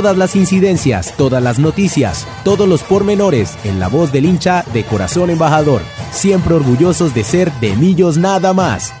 [0.00, 4.82] Todas las incidencias, todas las noticias, todos los pormenores en la voz del hincha de
[4.82, 5.82] corazón embajador.
[6.10, 8.94] Siempre orgullosos de ser de Millos nada más.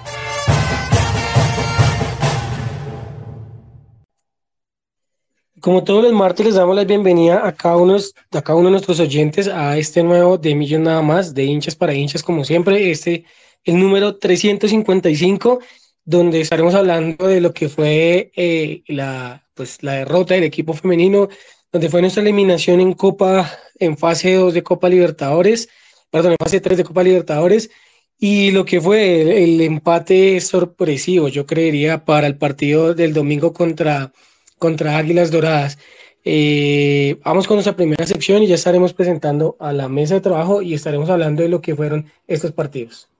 [5.62, 8.72] Como todos los martes, les damos la bienvenida a cada uno, a cada uno de
[8.72, 12.90] nuestros oyentes a este nuevo de Millos Nada Más, de hinchas para hinchas, como siempre,
[12.90, 13.24] este,
[13.64, 15.60] el número 355,
[16.04, 21.28] donde estaremos hablando de lo que fue eh, la pues la derrota del equipo femenino,
[21.70, 25.68] donde fue nuestra eliminación en Copa, en fase 2 de Copa Libertadores,
[26.10, 27.70] perdón, en fase 3 de Copa Libertadores,
[28.18, 34.12] y lo que fue el, empate sorpresivo, yo creería, para el partido del domingo contra,
[34.58, 35.76] contra Águilas Doradas.
[36.24, 40.62] Eh, vamos con nuestra primera sección y ya estaremos presentando a la mesa de trabajo
[40.62, 43.10] y estaremos hablando de lo que fueron estos partidos.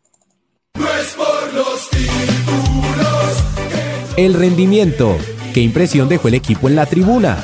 [4.16, 5.18] El rendimiento
[5.52, 7.36] ¿Qué impresión dejó el equipo en la tribuna?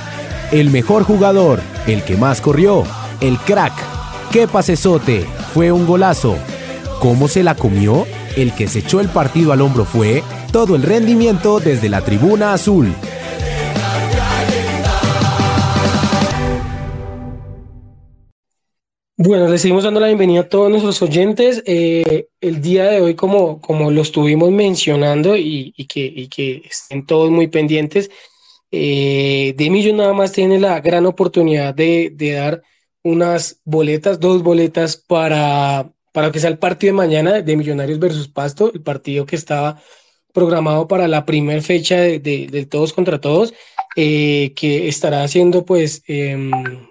[0.52, 2.84] El mejor jugador, el que más corrió,
[3.20, 3.72] el crack.
[4.30, 5.26] ¿Qué pasesote?
[5.52, 6.36] Fue un golazo.
[7.00, 8.06] ¿Cómo se la comió?
[8.36, 10.22] El que se echó el partido al hombro fue
[10.52, 12.94] todo el rendimiento desde la tribuna azul.
[19.18, 21.62] Bueno, le seguimos dando la bienvenida a todos nuestros oyentes.
[21.64, 27.30] Eh, el día de hoy, como, como lo estuvimos mencionando y, que, que, estén todos
[27.30, 28.10] muy pendientes,
[28.70, 32.62] eh, Demillo nada más tiene la gran oportunidad de, dar
[33.02, 38.28] unas boletas, dos boletas para, para que sea el partido de mañana de Millonarios versus
[38.28, 39.80] Pasto, el partido que estaba
[40.34, 43.54] programado para la primera fecha de Todos contra Todos.
[43.98, 46.50] Eh, que estará haciendo pues, em,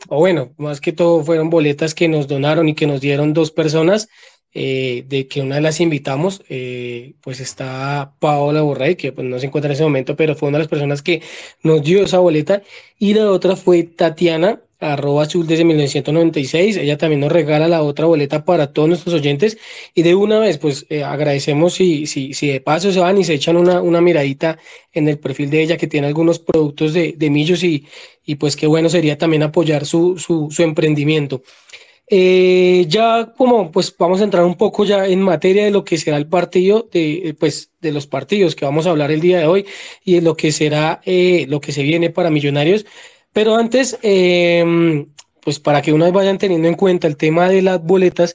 [0.09, 3.51] o bueno, más que todo fueron boletas que nos donaron y que nos dieron dos
[3.51, 4.09] personas,
[4.55, 9.38] eh, de que una de las invitamos, eh, pues está Paola Borrey, que pues, no
[9.38, 11.21] se encuentra en ese momento, pero fue una de las personas que
[11.61, 12.63] nos dio esa boleta,
[12.97, 16.77] y la otra fue Tatiana, arroba azul desde 1996.
[16.77, 19.57] Ella también nos regala la otra boleta para todos nuestros oyentes.
[19.93, 23.23] Y de una vez, pues eh, agradecemos si, si, si de paso se van y
[23.23, 24.57] se echan una, una miradita
[24.93, 27.85] en el perfil de ella que tiene algunos productos de, de millos y,
[28.25, 31.41] y pues qué bueno sería también apoyar su, su, su emprendimiento.
[32.07, 35.97] Eh, ya como pues vamos a entrar un poco ya en materia de lo que
[35.97, 39.47] será el partido, de, pues de los partidos que vamos a hablar el día de
[39.47, 39.65] hoy
[40.03, 42.85] y de lo que será eh, lo que se viene para Millonarios.
[43.35, 45.07] Pero antes, em,
[45.41, 48.34] pues para que uno vayan teniendo en cuenta el tema de las boletas,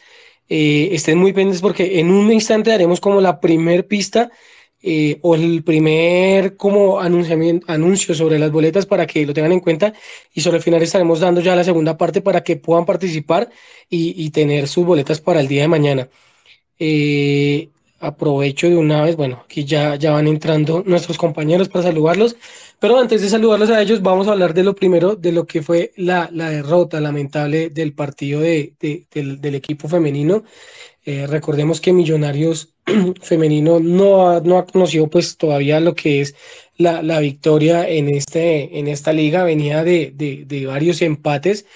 [0.48, 4.30] eh, estén muy pendientes porque en un instante daremos como la primer pista
[4.82, 9.94] eh, o el primer como anuncio sobre las boletas para que lo tengan en cuenta
[10.34, 13.50] y sobre el final estaremos dando ya la segunda parte para que puedan participar
[13.88, 16.08] y, tener sus boletas para el día de mañana.
[16.78, 17.70] Eh,
[18.00, 22.36] aprovecho de una vez, bueno, aquí ya, ya van entrando nuestros compañeros para saludarlos.
[22.78, 25.62] Pero antes de saludarlos a ellos, vamos a hablar de lo primero, de lo que
[25.62, 30.44] fue la, la derrota lamentable del partido de, del, equipo femenino.
[31.04, 32.74] Eh, recordemos que Millonarios
[33.22, 36.34] femenino no ha, no ha conocido pues todavía lo que es
[36.78, 41.66] la, la victoria en, este, en esta liga, venía de, de varios empates.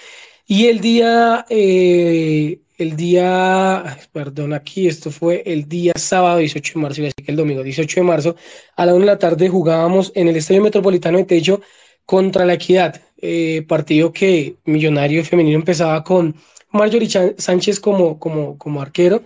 [0.47, 6.81] Y el día eh, el día, perdón, aquí esto fue el día sábado 18 de
[6.81, 8.35] marzo, así que el domingo 18 de marzo,
[8.75, 11.61] a la una de la tarde jugábamos en el Estadio Metropolitano de Techo
[12.05, 16.35] contra la Equidad, eh, partido que Millonario Femenino empezaba con
[16.71, 19.23] Marjorie Sánchez como, como, como arquero.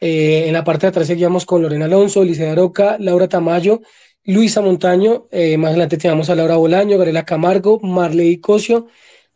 [0.00, 3.82] Eh, en la parte de atrás seguíamos con Lorena Alonso, Licea Roca, Laura Tamayo,
[4.24, 8.86] Luisa Montaño, eh, más adelante teníamos a Laura Bolaño, Gabriela Camargo, Marley Cosio,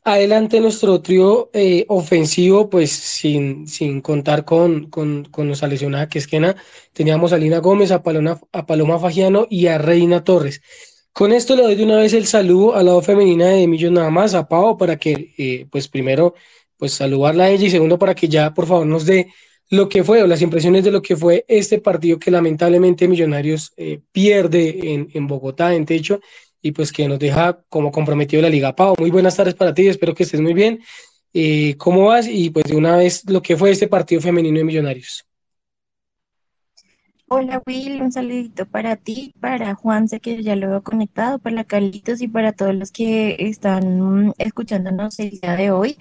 [0.06, 6.54] adelante nuestro trío eh, ofensivo, pues sin, sin contar con, con, con que es Kena,
[6.92, 10.62] teníamos a Lina Gómez, a Paloma, a Paloma Fagiano y a Reina Torres.
[11.12, 14.10] Con esto le doy de una vez el saludo al lado femenina de Millos nada
[14.10, 16.34] más, a Pau, para que, eh, pues primero,
[16.76, 19.26] pues saludarla a ella y segundo, para que ya, por favor, nos dé
[19.70, 23.72] lo que fue o las impresiones de lo que fue este partido que lamentablemente Millonarios
[23.76, 26.20] eh, pierde en, en Bogotá, en techo,
[26.62, 28.74] y pues que nos deja como comprometido la Liga.
[28.74, 30.80] Pau, muy buenas tardes para ti, espero que estés muy bien.
[31.32, 32.26] Eh, ¿Cómo vas?
[32.28, 35.26] Y pues de una vez lo que fue este partido femenino de Millonarios.
[37.28, 42.22] Hola Will, un saludito para ti, para Juanse que ya lo he conectado, para Carlitos
[42.22, 45.98] y para todos los que están escuchándonos el día de hoy.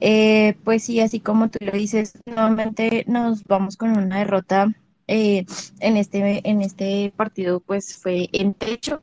[0.00, 4.74] Eh, pues sí, así como tú lo dices, nuevamente nos vamos con una derrota
[5.08, 5.44] eh,
[5.80, 9.02] en, este, en este partido, pues fue en techo.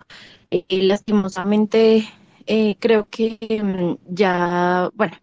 [0.52, 2.08] Eh, lastimosamente,
[2.48, 5.16] eh, creo que mm, ya, bueno,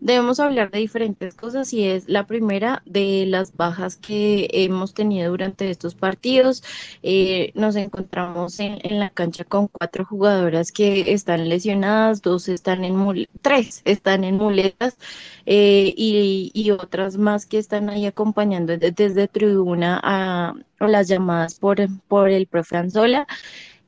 [0.00, 5.30] debemos hablar de diferentes cosas y es la primera de las bajas que hemos tenido
[5.30, 6.62] durante estos partidos.
[7.02, 13.26] Eh, nos encontramos en, la cancha con cuatro jugadoras que están lesionadas, dos están en
[13.40, 14.98] tres están en muletas
[15.46, 22.28] y, y, otras más que están ahí acompañando desde, tribuna a, las llamadas por, por
[22.28, 23.26] el profe Anzola.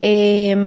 [0.00, 0.65] Em,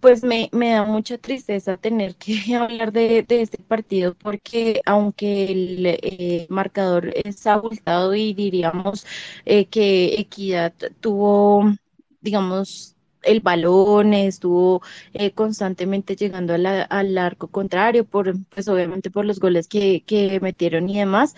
[0.00, 6.46] pues me, da mucha tristeza tener que hablar de, este partido porque aunque el eh,
[6.50, 9.06] marcador es abultado y diríamos
[9.44, 11.72] eh, que Equidad tuvo,
[12.20, 12.91] digamos,
[13.22, 14.82] el balón, estuvo
[15.12, 20.88] eh, constantemente llegando al arco contrario, por, pues obviamente por los goles que, que metieron
[20.88, 21.34] y demás,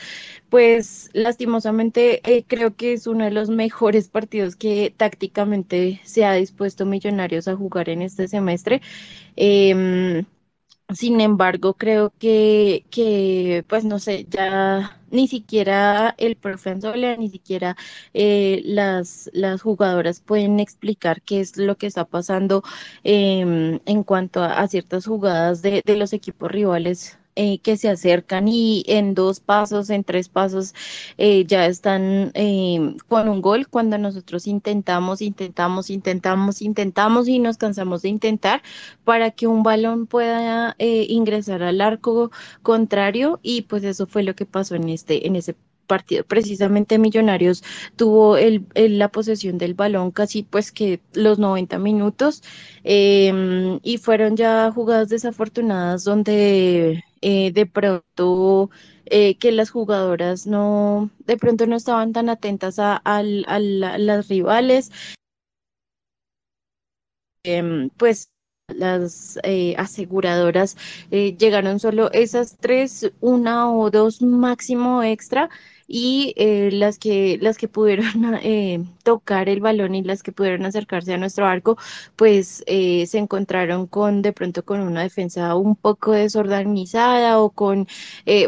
[0.49, 6.35] pues lastimosamente eh, creo que es uno de los mejores partidos que tácticamente se ha
[6.35, 8.81] dispuesto Millonarios a jugar en este semestre.
[9.37, 10.25] Em,
[10.93, 16.77] sin embargo, creo que, que, pues no sé, ya ni siquiera el profe
[17.19, 17.77] ni siquiera
[18.15, 22.63] eh, las, las jugadoras pueden explicar qué es lo que está pasando
[23.05, 28.49] em, en cuanto a, ciertas jugadas de, de los equipos rivales eh, que se acercan
[28.49, 30.75] y en dos pasos, en tres pasos,
[31.19, 33.69] eh, ya están eh, con un gol.
[33.69, 38.63] Cuando nosotros intentamos, intentamos, intentamos, intentamos y nos cansamos de intentar
[39.05, 42.31] para que un balón pueda ingresar al arco
[42.63, 43.41] contrario.
[43.43, 46.25] Y pues eso fue lo que pasó en este, en ese partido.
[46.25, 47.63] Precisamente Millonarios
[47.97, 52.43] tuvo el, la posesión del balón casi pues que los 90 minutos
[52.85, 58.71] em, y fueron ya jugadas desafortunadas donde eh, de pronto
[59.07, 64.91] eh, que las jugadoras no, de pronto no estaban tan atentas a, las rivales.
[67.43, 68.31] Em, pues
[68.69, 70.77] las eh, aseguradoras
[71.11, 75.51] llegaron solo esas tres, una o dos máximo extra
[75.87, 78.05] y eh, las, que, las que pudieron
[78.43, 81.77] eh, tocar el balón y las que pudieron acercarse a nuestro arco,
[82.17, 87.87] pues eh, se encontraron con de pronto con una defensa un poco desorganizada o con,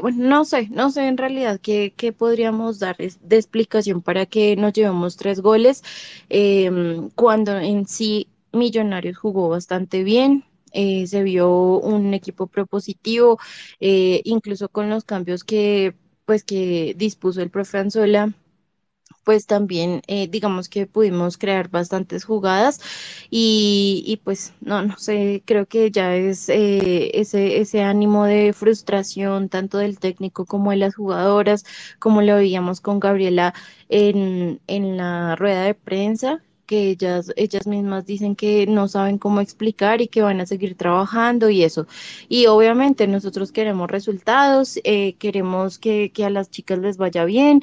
[0.00, 4.56] bueno, no sé, no sé en realidad qué, qué podríamos dar de explicación para que
[4.56, 5.82] nos llevemos tres goles.
[6.28, 13.38] Em, cuando en sí Millonarios jugó bastante bien, se vio un equipo propositivo,
[13.80, 15.94] incluso con los cambios que
[16.26, 18.34] pues que dispuso el profe Anzola
[19.24, 22.80] pues también eh, digamos que pudimos crear bastantes jugadas
[23.30, 29.48] y, pues no, no sé, creo que ya es eh, ese, ese ánimo de frustración
[29.48, 31.64] tanto del técnico como de las jugadoras,
[31.98, 33.52] como lo veíamos con Gabriela
[33.88, 39.40] en, en la rueda de prensa, que ellas, ellas mismas dicen que no saben cómo
[39.40, 41.86] explicar y que van a seguir trabajando y eso.
[42.28, 47.62] Y obviamente nosotros queremos resultados, eh, queremos que, que a las chicas les vaya bien,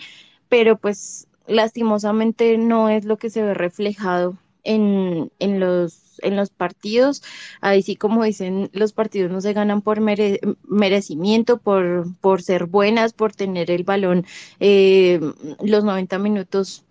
[0.49, 6.49] pero pues lastimosamente no es lo que se ve reflejado en, en los en los
[6.49, 7.21] partidos,
[7.61, 13.13] ahí sí como dicen, los partidos no se ganan por merecimiento, por, por ser buenas,
[13.13, 14.25] por tener el balón
[14.59, 15.19] eh,
[15.61, 16.85] los 90 minutos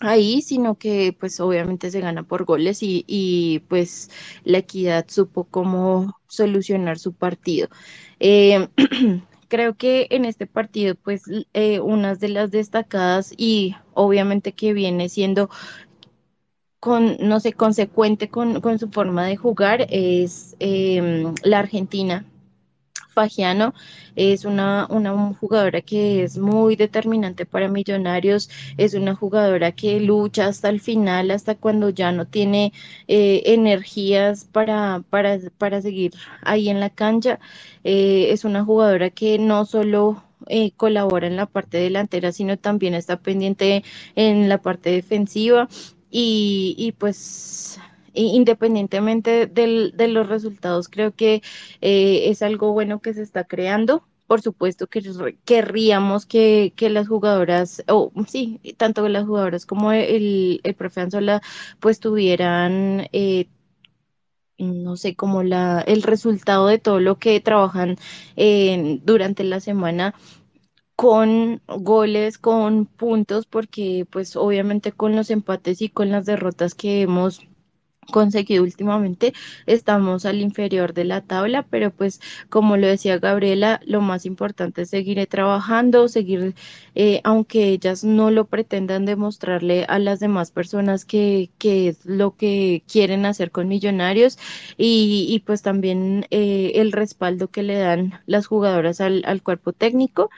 [0.00, 4.10] ahí, sino que pues obviamente se gana por goles y, y pues
[4.44, 7.68] la equidad supo cómo solucionar su partido.
[8.20, 8.68] Eh,
[9.48, 11.22] creo que en este partido pues
[11.54, 15.50] eh, una de las destacadas y obviamente que viene siendo
[16.80, 22.24] con, no sé, consecuente con, con su forma de jugar es em, la Argentina
[23.18, 23.74] Fagiano
[24.14, 30.46] es una, una jugadora que es muy determinante para Millonarios, es una jugadora que lucha
[30.46, 32.72] hasta el final, hasta cuando ya no tiene
[33.08, 37.40] eh, energías para, para, para, seguir ahí en la cancha.
[37.82, 42.94] Eh, es una jugadora que no solo eh, colabora en la parte delantera, sino también
[42.94, 43.82] está pendiente
[44.14, 45.68] en la parte defensiva
[46.08, 47.80] y, y pues
[48.22, 51.42] independientemente del, de los resultados, creo que
[51.80, 54.04] eh, es algo bueno que se está creando.
[54.26, 55.02] Por supuesto que
[55.46, 61.40] querríamos que, que las jugadoras, o sí, tanto las jugadoras como el, el profe Anzola,
[61.80, 63.48] pues tuvieran eh,
[64.58, 67.96] no sé, como la, el resultado de todo lo que trabajan
[69.04, 70.14] durante la semana
[70.96, 77.02] con goles, con puntos, porque pues obviamente con los empates y con las derrotas que
[77.02, 77.46] hemos
[78.10, 79.32] conseguido últimamente,
[79.66, 84.82] estamos al inferior de la tabla, pero pues como lo decía Gabriela, lo más importante
[84.82, 86.54] es seguir trabajando, seguir,
[86.94, 92.36] eh, aunque ellas no lo pretendan demostrarle a las demás personas que, que es lo
[92.36, 94.38] que quieren hacer con Millonarios
[94.76, 99.72] y, y pues también eh, el respaldo que le dan las jugadoras al, al cuerpo
[99.72, 100.30] técnico.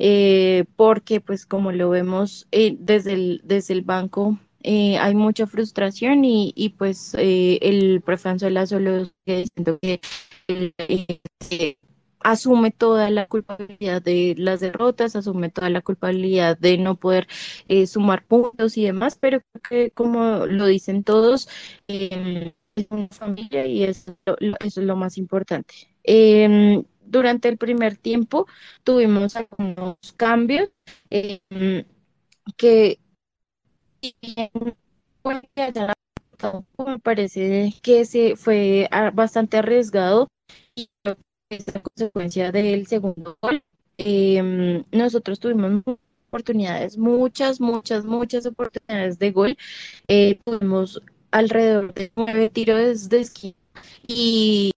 [0.00, 6.24] Eh, porque pues como lo vemos desde, el, desde el banco eh, hay mucha frustración
[6.24, 10.00] y, y pues eh, el Prefanzola solo sigue diciendo que
[11.50, 11.76] eh,
[12.20, 17.28] asume toda la culpabilidad de las derrotas, asume toda la culpabilidad de no poder
[17.68, 21.48] eh, sumar puntos y demás, pero que como lo dicen todos,
[21.86, 25.74] es una familia y eso, eso es lo más importante.
[26.04, 28.46] Em, durante el primer tiempo
[28.84, 30.70] tuvimos algunos cambios
[31.10, 31.84] em,
[34.00, 34.50] que
[36.86, 40.28] me parece que se fue bastante arriesgado
[40.74, 40.88] y
[41.50, 43.62] es la consecuencia del segundo gol.
[43.98, 45.82] Em, nosotros tuvimos
[46.28, 49.56] oportunidades, muchas, muchas, muchas oportunidades de gol.
[50.08, 53.56] Eh, tuvimos alrededor de nueve tiros de esquina
[54.06, 54.72] y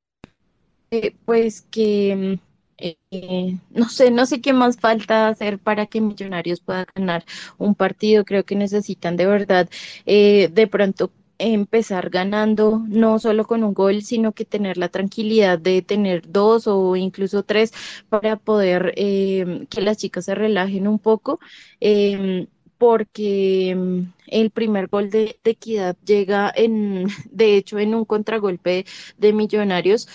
[0.92, 2.40] eh, pues que
[2.82, 7.26] eh, no sé, no sé qué más falta hacer para que Millonarios pueda ganar
[7.58, 8.26] un partido.
[8.26, 9.70] Creo que necesitan de verdad
[10.06, 15.60] eh, de pronto empezar ganando, no solo con un gol, sino que tener la tranquilidad
[15.60, 17.74] de tener dos o incluso tres
[18.10, 21.40] para poder eh, que las chicas se relajen un poco.
[21.80, 22.48] Em,
[22.78, 28.86] porque mm, el primer gol de, Equidad llega en, de hecho, en un contragolpe
[29.18, 30.08] de Millonarios.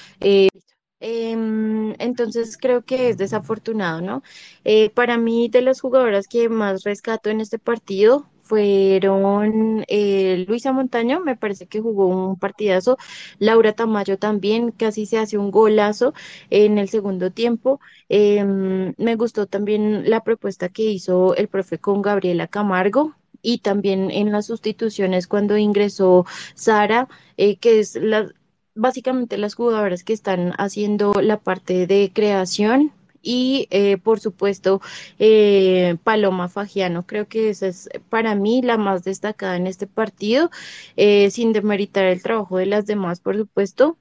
[1.00, 4.22] Em, entonces creo que es desafortunado, ¿no?
[4.64, 10.72] Eh, para mí, de las jugadoras que más rescato en este partido fueron eh, Luisa
[10.72, 12.96] Montaño, me parece que jugó un partidazo,
[13.38, 16.14] Laura Tamayo también, casi se hace un golazo
[16.50, 17.80] en el segundo tiempo.
[18.08, 24.10] Em, me gustó también la propuesta que hizo el profe con Gabriela Camargo, y también
[24.10, 26.24] en las sustituciones cuando ingresó
[26.54, 28.28] Sara, eh, que es la,
[28.76, 32.92] básicamente las jugadoras que están haciendo la parte de creación
[33.26, 34.80] y eh, por supuesto
[35.18, 37.06] eh, Paloma Fagiano.
[37.06, 40.50] Creo que esa es para mí la más destacada en este partido,
[40.96, 43.98] eh, sin demeritar el trabajo de las demás, por supuesto,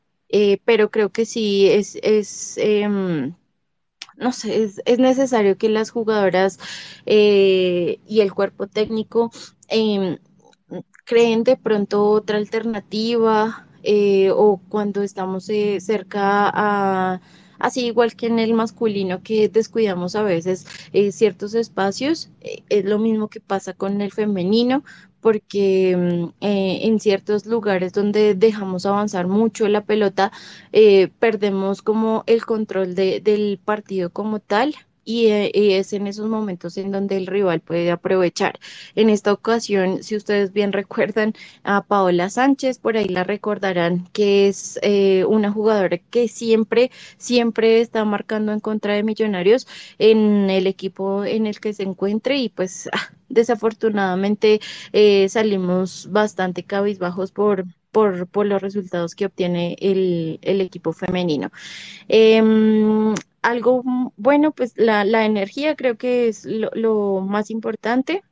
[0.66, 1.98] pero creo que sí es...
[2.04, 3.34] es em,
[4.18, 6.60] no sé, es, es, necesario que las jugadoras
[7.06, 9.32] y el cuerpo técnico
[9.68, 10.18] em,
[11.06, 17.22] creen de pronto otra alternativa, eh, o cuando estamos eh, cerca a,
[17.60, 22.30] así igual que en el masculino que descuidamos a veces eh, ciertos espacios,
[22.70, 24.84] es lo mismo que pasa con el femenino
[25.22, 30.32] porque mm, en ciertos lugares donde dejamos avanzar mucho la pelota,
[31.20, 36.78] perdemos como el control de, del partido como tal eh, y, es en esos momentos
[36.78, 38.60] en donde el rival puede aprovechar.
[38.96, 41.34] En esta ocasión, si ustedes bien recuerdan
[41.64, 47.82] a Paola Sánchez, por ahí la recordarán que es eh, una jugadora que siempre, siempre
[47.82, 49.68] está marcando en contra de Millonarios
[50.00, 54.60] en el equipo en el que se encuentre y pues ah, desafortunadamente
[54.94, 61.52] eh, salimos bastante cabizbajos por, por, por, los resultados que obtiene el, el equipo femenino.
[62.08, 63.14] Em,
[63.46, 63.84] algo
[64.18, 68.24] bueno, pues la, energía creo que es lo, más importante.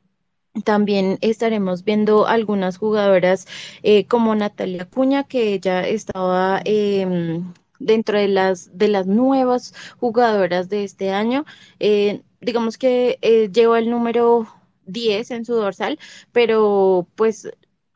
[0.64, 3.46] También estaremos viendo algunas jugadoras
[3.82, 10.68] eh, como Natalia Cuña, que ya estaba em, dentro de las, de las nuevas jugadoras
[10.68, 11.44] de este año.
[11.80, 14.46] Eh, digamos que eh, lleva el número
[14.86, 15.98] 10 en su dorsal,
[16.32, 17.50] pero pues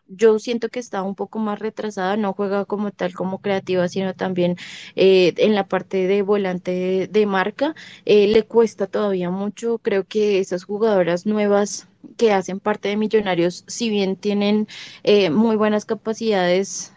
[0.09, 4.15] yo siento que está un poco más retrasada, no juega como tal como creativa, sino
[4.15, 4.57] también
[4.97, 7.75] eh, en la parte de volante de, marca.
[8.05, 13.65] Eh, le cuesta todavía mucho, creo que esas jugadoras nuevas que hacen parte de Millonarios,
[13.67, 14.69] si bien tienen
[15.05, 16.93] eh, muy buenas capacidades,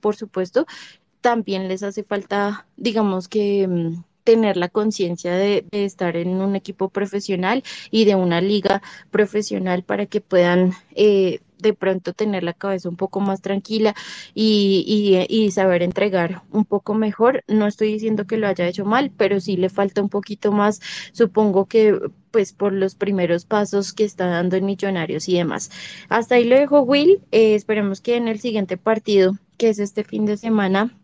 [0.00, 0.66] por supuesto,
[1.20, 6.88] también les hace falta, digamos que mm, tener la conciencia de, estar en un equipo
[6.88, 12.88] profesional y de una liga profesional para que puedan eh, de pronto tener la cabeza
[12.88, 13.94] un poco más tranquila
[14.34, 17.44] y, y, saber entregar un poco mejor.
[17.48, 20.80] No estoy diciendo que lo haya hecho mal, pero sí le falta un poquito más,
[21.12, 21.98] supongo que
[22.30, 25.70] pues por los primeros pasos que está dando en Millonarios y demás.
[26.08, 30.02] Hasta ahí lo dejo Will, eh, esperemos que en el siguiente partido, que es este
[30.02, 30.98] fin de semana,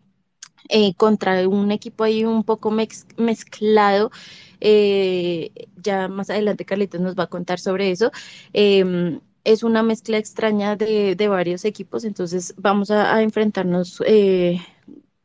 [0.69, 2.71] eh, contra un equipo ahí un poco
[3.17, 4.11] mezclado.
[4.61, 8.11] Eh, ya más adelante Carlitos nos va a contar sobre eso.
[8.53, 14.61] Em, es una mezcla extraña de, varios equipos, entonces vamos a, enfrentarnos eh,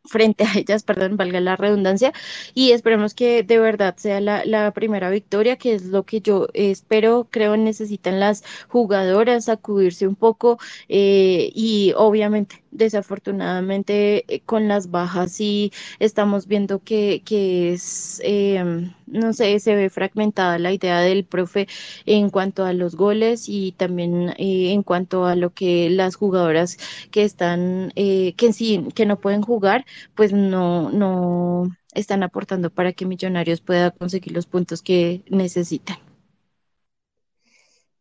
[0.05, 2.13] frente a ellas, perdón, valga la redundancia,
[2.55, 7.29] y esperemos que de verdad sea la, primera victoria, que es lo que yo espero,
[7.31, 10.59] creo necesitan las jugadoras sacudirse un poco
[10.89, 18.93] eh, y obviamente desafortunadamente eh, con las bajas sí estamos viendo que, que es, em,
[19.07, 21.69] no sé, se ve fragmentada la idea del profe
[22.05, 26.77] en cuanto a los goles y también eh, en cuanto a lo que las jugadoras
[27.11, 32.93] que están, eh, que sí, que no pueden jugar, pues no, no están aportando para
[32.93, 35.99] que Millonarios pueda conseguir los puntos que necesitan.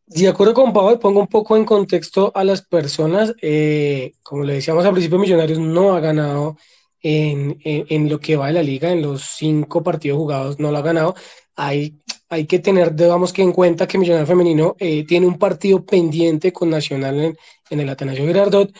[0.06, 3.34] De acuerdo con Pablo, pongo un poco en contexto a las personas.
[3.40, 6.56] Eh, como le decíamos al principio, Millonarios no ha ganado
[7.00, 10.78] en, en, lo que va de la liga, en los cinco partidos jugados no lo
[10.78, 11.14] ha ganado.
[11.56, 15.84] Hay, hay que tener, digamos que en cuenta que Millonario Femenino eh, tiene un partido
[15.84, 17.38] pendiente con Nacional en,
[17.70, 18.72] en, el Atanasio Girardot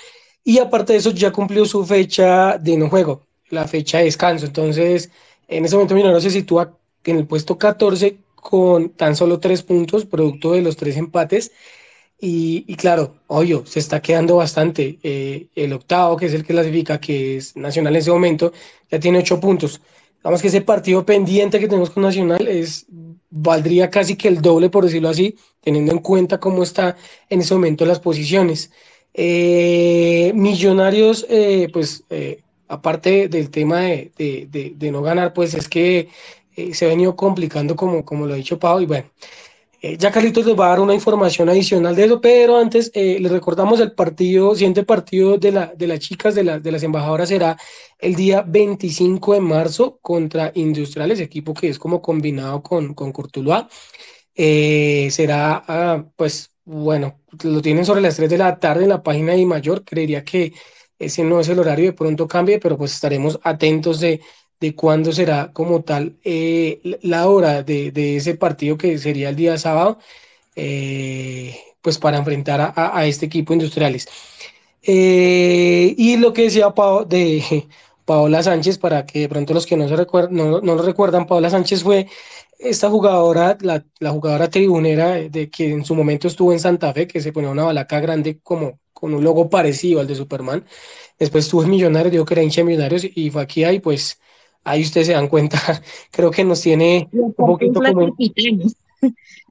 [0.45, 4.47] y aparte de eso ya cumplió su fecha de no juego, la fecha de descanso.
[4.47, 5.11] Entonces,
[5.49, 10.05] en ese momento Millonario se sitúa en el puesto 14 con tan solo tres puntos,
[10.05, 11.51] producto de los tres empates.
[12.21, 14.99] Y, claro, obvio, se está quedando bastante.
[15.03, 18.53] Eh, el octavo, que es el que clasifica, que es Nacional en ese momento,
[18.91, 19.81] ya tiene ocho puntos.
[20.23, 22.87] Vamos que ese partido pendiente que tenemos con Nacional es,
[23.29, 26.97] valdría casi que el doble, por decirlo así, teniendo en cuenta cómo está
[27.29, 28.71] en ese momento las posiciones.
[29.15, 32.05] Eh, millonarios, eh, pues,
[32.69, 34.13] aparte del tema de,
[34.77, 36.09] de, no ganar, pues es que
[36.57, 39.11] eh, se ha venido complicando como, como lo ha dicho Pau y bueno,
[39.83, 43.19] eh, ya Carlitos les va a dar una información adicional de eso, pero antes eh,
[43.21, 46.83] les recordamos el partido, siguiente partido de, la, de las chicas, de, la, de las
[46.83, 47.57] embajadoras será
[47.99, 53.13] el día 25 de marzo contra Industriales, equipo que es como combinado con, con
[55.11, 59.33] será, ah, pues, bueno, lo tienen sobre las 3 de la tarde en la página
[59.33, 60.53] de Mayor, creería que
[60.99, 64.21] ese no es el horario, de pronto cambie, pero pues estaremos atentos de
[64.61, 69.59] de cuándo será como tal eh, la hora de, ese partido que sería el día
[69.59, 69.99] sábado,
[70.57, 74.09] eh, pues para enfrentar a, este equipo industriales.
[74.83, 76.73] Eh, y lo que decía
[77.07, 77.67] de
[78.05, 81.51] Paola Sánchez, para que de pronto los que no, se recuerdan, no, lo recuerdan, Paola
[81.51, 82.07] Sánchez fue
[82.65, 87.21] esta jugadora, la, jugadora tribunera de que en su momento estuvo en Santa Fe, que
[87.21, 90.65] se ponía una balaca grande como con un logo parecido al de Superman.
[91.19, 94.21] Después estuvo en Millonarios, digo que era hincha de Millonarios y fue aquí ahí, pues
[94.65, 95.59] ahí ustedes se dan cuenta,
[96.11, 98.07] creo que nos tiene un poquito la como...
[98.09, 98.65] Capitana,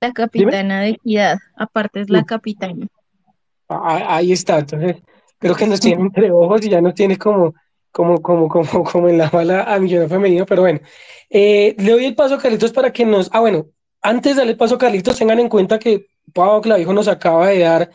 [0.01, 2.87] la capitana de equidad, aparte es la capitana.
[3.67, 4.97] Ahí está, entonces
[5.37, 7.53] creo que nos tiene entre ojos y ya nos tiene como,
[7.93, 10.81] como, como, como, como en la bala a Millón Femenino, pero bueno,
[11.29, 13.67] eh, le doy el paso a Carlitos para que nos, ah bueno,
[14.01, 17.47] antes de darle el paso a Carlitos, tengan en cuenta que Pablo Clavijo nos acaba
[17.47, 17.91] de dar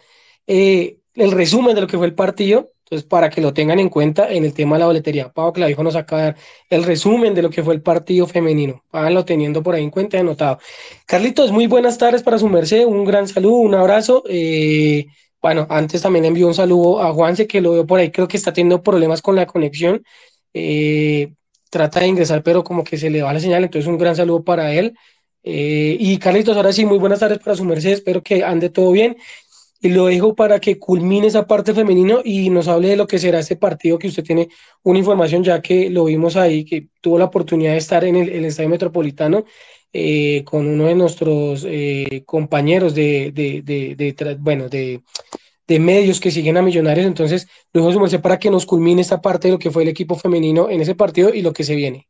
[0.46, 3.90] eh, el resumen de lo que fue el partido, entonces, para que lo tengan en
[3.90, 6.36] cuenta en el tema de la boletería, Pau Clavijo nos acaba de dar
[6.70, 8.82] el resumen de lo que fue el partido femenino.
[8.92, 10.58] Háganlo teniendo por ahí en cuenta y anotado.
[11.04, 12.86] Carlitos, muy buenas tardes para su merced.
[12.86, 14.24] Un gran saludo, un abrazo.
[14.26, 15.04] Eh,
[15.40, 18.36] bueno, antes también envío un saludo a Juanse, que lo veo por ahí, creo que
[18.36, 20.02] está teniendo problemas con la conexión.
[20.54, 21.32] Eh,
[21.70, 24.42] trata de ingresar, pero como que se le va la señal, entonces un gran saludo
[24.44, 24.94] para él.
[25.42, 28.90] Eh, y Carlitos, ahora sí, muy buenas tardes para su merced, espero que ande todo
[28.92, 29.16] bien
[29.80, 33.18] y lo dejo para que culmine esa parte femenino y nos hable de lo que
[33.18, 34.48] será este partido, que usted tiene
[34.82, 38.44] una información ya que lo vimos ahí, que tuvo la oportunidad de estar en el,
[38.44, 39.44] Estadio Metropolitano
[39.92, 45.02] eh, con uno de nuestros eh, compañeros de, de, de, bueno, de,
[45.78, 47.06] medios que siguen a Millonarios.
[47.06, 49.88] Entonces, lo dejo su para que nos culmine esta parte de lo que fue el
[49.88, 52.08] equipo femenino en ese partido y lo que se viene.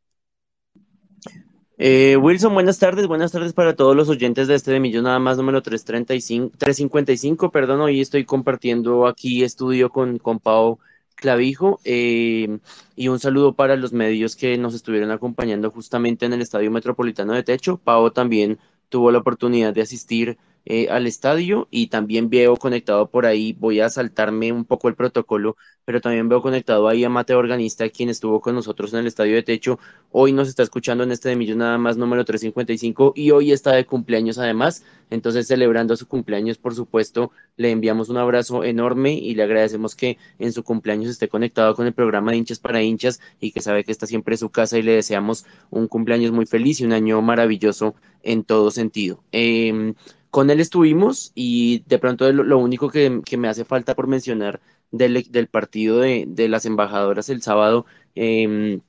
[1.77, 5.19] Eh, Wilson, buenas tardes, buenas tardes para todos los oyentes de este de Millón Nada
[5.19, 10.79] más número 335, 355, perdón, hoy estoy compartiendo aquí estudio con, con Pau
[11.19, 12.59] Clavijo eh,
[12.95, 17.33] y un saludo para los medios que nos estuvieron acompañando justamente en el Estadio Metropolitano
[17.33, 17.77] de Techo.
[17.77, 18.57] Pau también
[18.89, 23.79] tuvo la oportunidad de asistir eh, al estadio y también veo conectado por ahí, voy
[23.79, 28.09] a saltarme un poco el protocolo, pero también veo conectado ahí a Mateo Organista, quien
[28.09, 29.79] estuvo con nosotros en el estadio de techo.
[30.11, 33.73] Hoy nos está escuchando en este de Millón nada más número 355 y hoy está
[33.73, 34.83] de cumpleaños además.
[35.09, 40.19] Entonces, celebrando su cumpleaños, por supuesto, le enviamos un abrazo enorme y le agradecemos que
[40.37, 43.83] en su cumpleaños esté conectado con el programa de hinchas para hinchas y que sabe
[43.83, 47.21] que está siempre su casa y le deseamos un cumpleaños muy feliz y un año
[47.23, 49.23] maravilloso en todo sentido.
[49.31, 49.93] Eh,
[50.31, 54.61] con él estuvimos y de pronto lo, único que, me hace falta por mencionar
[54.91, 58.81] del, partido de, las embajadoras el sábado, em,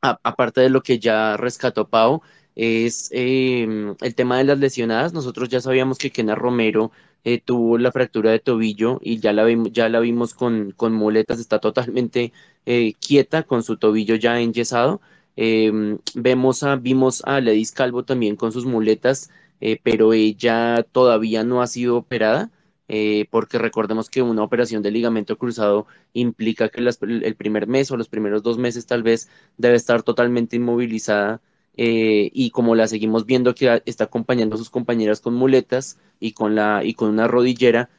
[0.00, 2.22] aparte de lo que ya rescató Pau,
[2.54, 5.12] es em, el tema de las lesionadas.
[5.12, 6.90] Nosotros ya sabíamos que Kena Romero
[7.24, 10.92] eh, tuvo la fractura de tobillo y ya la, vimos, ya la vimos con, con
[10.94, 12.32] muletas, está totalmente
[12.66, 15.00] eh, quieta con su tobillo ya enyesado.
[15.36, 21.44] Em, vemos a, vimos a Ledis Calvo también con sus muletas eh, pero ella todavía
[21.44, 22.50] no ha sido operada,
[22.88, 27.96] eh, porque recordemos que una operación de ligamento cruzado implica que el primer mes o
[27.96, 31.40] los primeros dos meses tal vez debe estar totalmente inmovilizada.
[31.80, 36.32] Eh, y como la seguimos viendo que está acompañando a sus compañeras con muletas y
[36.32, 37.90] con, la, y con una rodillera,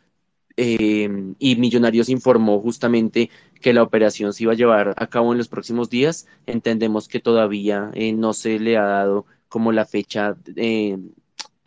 [0.57, 3.29] y Millonarios informó justamente
[3.61, 6.27] que la operación se iba a llevar a cabo en los próximos días.
[6.47, 10.35] Entendemos que todavía no se le ha dado como la fecha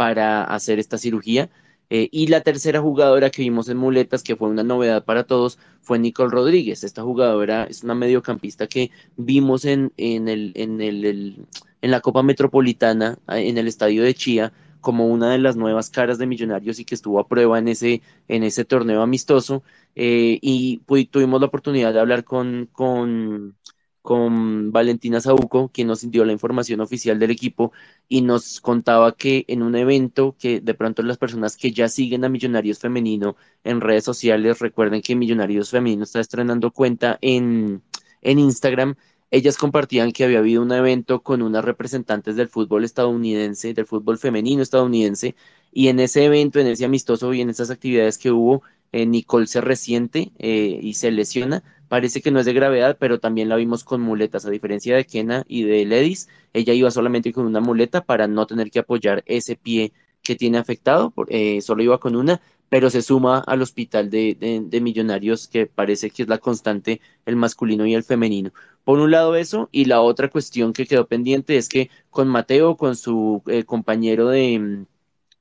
[0.03, 1.49] para hacer esta cirugía.
[1.89, 5.61] Eh, y la tercera jugadora que vimos en muletas, que fue una novedad para todos,
[5.81, 6.83] fue Nicole Rodríguez.
[6.83, 11.47] Esta jugadora es una mediocampista que vimos en, en, el, en, el,
[11.83, 16.19] en la Copa Metropolitana, en el estadio de Chía, como una de las nuevas caras
[16.19, 19.63] de Millonarios y que estuvo a prueba en ese, en ese torneo amistoso.
[19.95, 20.79] Eh, y
[21.13, 23.55] tuvimos la oportunidad de hablar con, con
[24.03, 27.73] con Valentina Sauco, quien nos dio la información oficial del equipo
[28.09, 32.25] y nos contaba que en un evento que de pronto las personas que ya siguen
[32.25, 37.83] a Millonarios Femenino en redes sociales, recuerden que Millonarios Femenino está estrenando cuenta en,
[38.23, 38.97] en Instagram,
[39.33, 44.19] ellas compartían que había habido un evento con unas representantes del fútbol estadounidense, del fútbol
[44.19, 45.35] femenino estadounidense,
[45.73, 48.63] y en ese evento, en ese amistoso y en esas actividades que hubo,
[48.93, 51.63] eh, Nicole se resiente eh, y se lesiona,
[51.93, 54.47] Parece que no es de gravedad, pero también la vimos con muletas.
[54.47, 58.47] A diferencia de Kena y de Ledis, ella iba solamente con una muleta para no
[58.47, 61.13] tener que apoyar ese pie que tiene afectado.
[61.29, 66.23] Eh, solo iba con una, pero se suma al hospital de, millonarios que parece que
[66.23, 68.53] es la constante, el masculino y el femenino.
[68.85, 72.79] Por un lado eso, y la otra cuestión que quedó pendiente es que con Mateo,
[72.79, 74.87] con su eh, compañero de,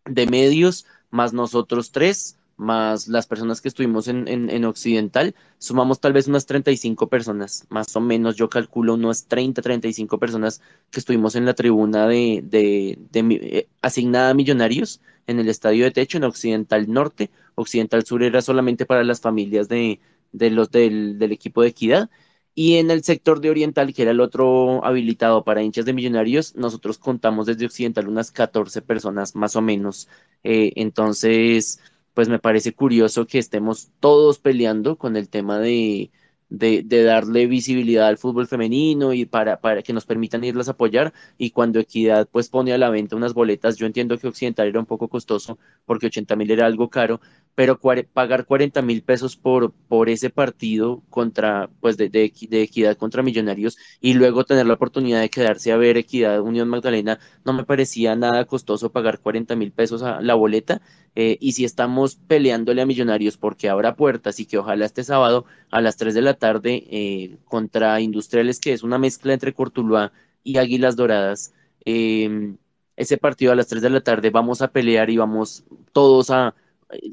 [0.04, 6.14] de medios, más nosotros tres, más las personas que estuvimos en, en, Occidental, sumamos tal
[6.14, 11.36] vez unas 35 personas, más o menos yo calculo unas 30, 35 personas que estuvimos
[11.36, 16.24] en la tribuna de, de, eh, asignada a millonarios en el estadio de techo en
[16.24, 20.00] Occidental Norte, Occidental Sur era solamente para las familias de,
[20.32, 22.10] los del, del equipo de equidad.
[22.54, 26.54] Y en el sector de Oriental, que era el otro habilitado para hinchas de millonarios,
[26.56, 30.10] nosotros contamos desde Occidental unas 14 personas más o menos.
[30.44, 31.80] Eh, entonces,
[32.14, 36.12] pues me parece curioso que estemos todos peleando con el tema de,
[36.52, 41.14] de, darle visibilidad al fútbol femenino y para, para que nos permitan irlas a apoyar.
[41.38, 44.80] Y cuando Equidad pues pone a la venta unas boletas, yo entiendo que Occidental era
[44.80, 47.22] un poco costoso porque 80 mil era algo caro,
[47.56, 47.80] pero
[48.14, 53.78] pagar 40 mil pesos por, por ese partido contra, pues de, de, Equidad contra Millonarios
[54.00, 58.16] y luego tener la oportunidad de quedarse a ver Equidad Unión Magdalena, no me parecía
[58.16, 60.82] nada costoso pagar 40 mil pesos a la boleta.
[61.16, 65.46] Eh, y si estamos peleándole a Millonarios porque habrá puertas y que ojalá este sábado
[65.70, 70.14] a las 3 de la tarde eh, contra Industriales, que es una mezcla entre Cortuluá
[70.44, 72.58] y Águilas Doradas, em,
[72.96, 76.56] ese partido a las 3 de la tarde vamos a pelear y vamos todos a,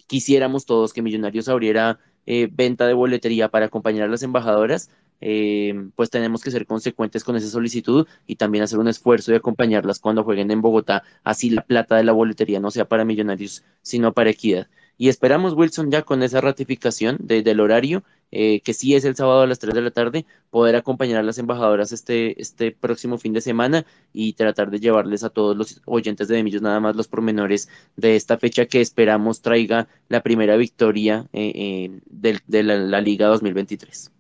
[0.07, 5.75] quisiéramos todos que Millonarios abriera eh, venta de boletería para acompañar a las embajadoras, eh,
[5.97, 9.99] pues tenemos que ser consecuentes con esa solicitud y también hacer un esfuerzo de acompañarlas
[9.99, 14.13] cuando jueguen en Bogotá, así la plata de la boletería no sea para Millonarios, sino
[14.13, 14.69] para Equidad.
[14.97, 19.43] Y esperamos, Wilson, ya con esa ratificación del horario, eh, que sí es el sábado
[19.43, 23.33] a las 3 de la tarde, poder acompañar a las embajadoras este, este próximo fin
[23.33, 27.09] de semana y tratar de llevarles a todos los oyentes de Millos nada más los
[27.09, 34.13] pormenores de esta fecha que esperamos traiga la primera victoria eh, de, la, Liga 2023.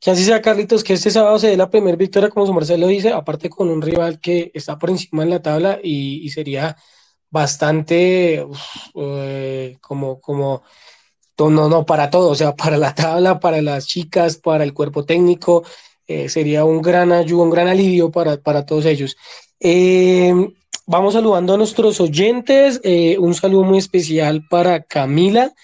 [0.00, 2.86] que así sea, Carlitos, que este sábado se dé la primera victoria, como su Marcelo
[2.86, 6.76] dice, aparte con un rival que está por encima en la tabla y, sería
[7.30, 8.44] bastante
[8.94, 10.62] eh, como, como,
[11.48, 15.04] no, no, para todo, o sea, para la tabla, para las chicas, para el cuerpo
[15.04, 15.64] técnico,
[16.06, 19.16] eh, sería un gran ayuda, un gran alivio para, para todos ellos.
[19.60, 20.34] Eh,
[20.86, 22.80] vamos saludando a nuestros oyentes,
[23.18, 25.54] un saludo muy especial para Camila.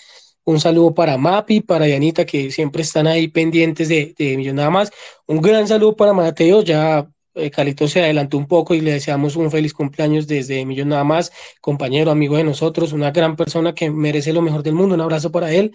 [0.46, 4.92] Un saludo para Mapi, para Yanita, que siempre están ahí pendientes de, de Nada más.
[5.26, 7.06] Un gran saludo para Mateo, ya eh,
[7.52, 11.32] Calito se adelantó un poco y le deseamos un feliz cumpleaños desde Millón Nada más,
[11.60, 14.94] compañero, amigo de nosotros, una gran persona que merece lo mejor del mundo.
[14.94, 15.72] Un abrazo para él.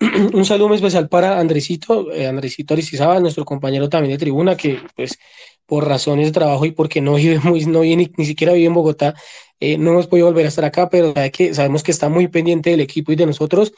[0.32, 4.80] un saludo muy especial para Andresito, eh, Andresito Aristizaba, nuestro compañero también de tribuna, que
[4.96, 5.18] pues
[5.66, 8.66] por razones de trabajo y porque no vive muy, no vive ni, ni siquiera vive
[8.66, 9.14] en Bogotá,
[9.60, 12.70] eh, no hemos podido volver a estar acá, pero que sabemos que está muy pendiente
[12.70, 13.72] del equipo y de nosotros.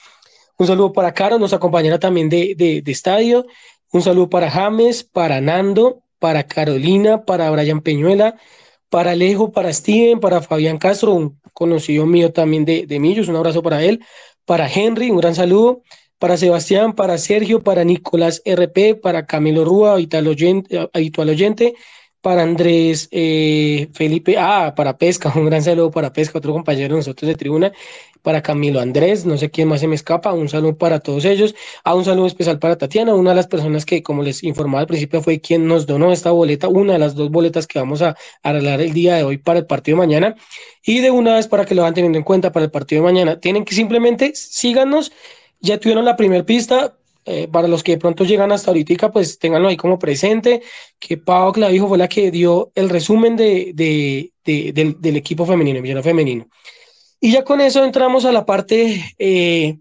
[0.58, 3.46] Un saludo para Caro, nos acompañará también de, de, estadio.
[3.92, 8.36] Un saludo para James, para Nando, para Carolina, para Brian Peñuela,
[8.88, 13.62] para Alejo, para Steven, para Fabián Castro, un conocido mío también de, Millos, un abrazo
[13.62, 14.04] para él,
[14.44, 15.82] para Henry, un gran saludo,
[16.18, 21.74] para Sebastián, para Sergio, para Nicolás RP, para Camilo Rúa, habitual oyente
[22.20, 26.98] para Andrés eh, Felipe, ah, para Pesca, un gran saludo para Pesca, otro compañero de
[26.98, 27.72] nosotros de tribuna,
[28.22, 31.54] para Camilo Andrés, no sé quién más se me escapa, un saludo para todos ellos,
[31.84, 34.80] a ah, un saludo especial para Tatiana, una de las personas que, como les informaba
[34.80, 38.02] al principio, fue quien nos donó esta boleta, una de las dos boletas que vamos
[38.02, 40.34] a arreglar el día de hoy para el partido de mañana,
[40.84, 43.12] y de una vez para que lo van teniendo en cuenta para el partido de
[43.12, 45.12] mañana, tienen que simplemente síganos,
[45.60, 46.96] ya tuvieron la primera pista,
[47.28, 50.62] eh, para los que de pronto llegan hasta ahorita, pues ténganlo ahí como presente,
[51.00, 53.72] que Pau Clavijo fue la que dio el resumen de,
[54.44, 56.46] del, equipo femenino, Millona Femenino.
[57.20, 59.78] Y ya con eso entramos a la parte eh,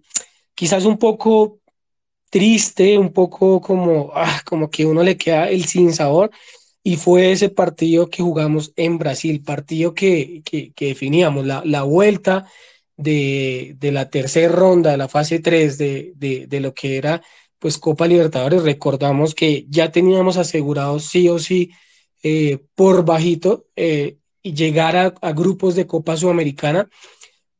[0.55, 1.59] quizás un poco
[2.31, 6.31] triste, un poco como, ah, como que uno le queda el sin sabor,
[6.81, 12.47] y fue ese partido que jugamos en Brasil, partido que, que, definíamos, la, la vuelta
[12.97, 17.21] de, la tercera ronda, de la fase 3 de, de, lo que era
[17.59, 21.71] pues Copa Libertadores, recordamos que ya teníamos asegurado sí o sí
[22.23, 26.89] eh, por bajito eh, y llegar a, grupos de Copa Sudamericana,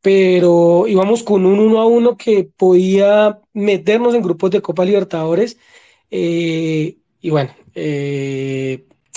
[0.01, 5.57] pero íbamos con un uno a uno que podía meternos en grupos de Copa Libertadores
[6.11, 7.55] eh, y bueno,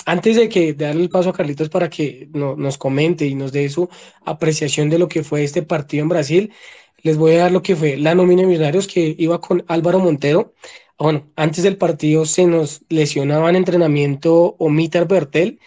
[0.05, 3.69] antes de que darle el paso a Carlitos para que nos comente y nos dé
[3.69, 3.89] su
[4.25, 6.53] apreciación de lo que fue este partido en Brasil,
[7.01, 9.99] les voy a dar lo que fue la nómina de Millonarios que iba con Álvaro
[9.99, 10.53] Montero.
[10.97, 15.59] Bueno, antes del partido se nos lesionaba en entrenamiento Omitar Bertel,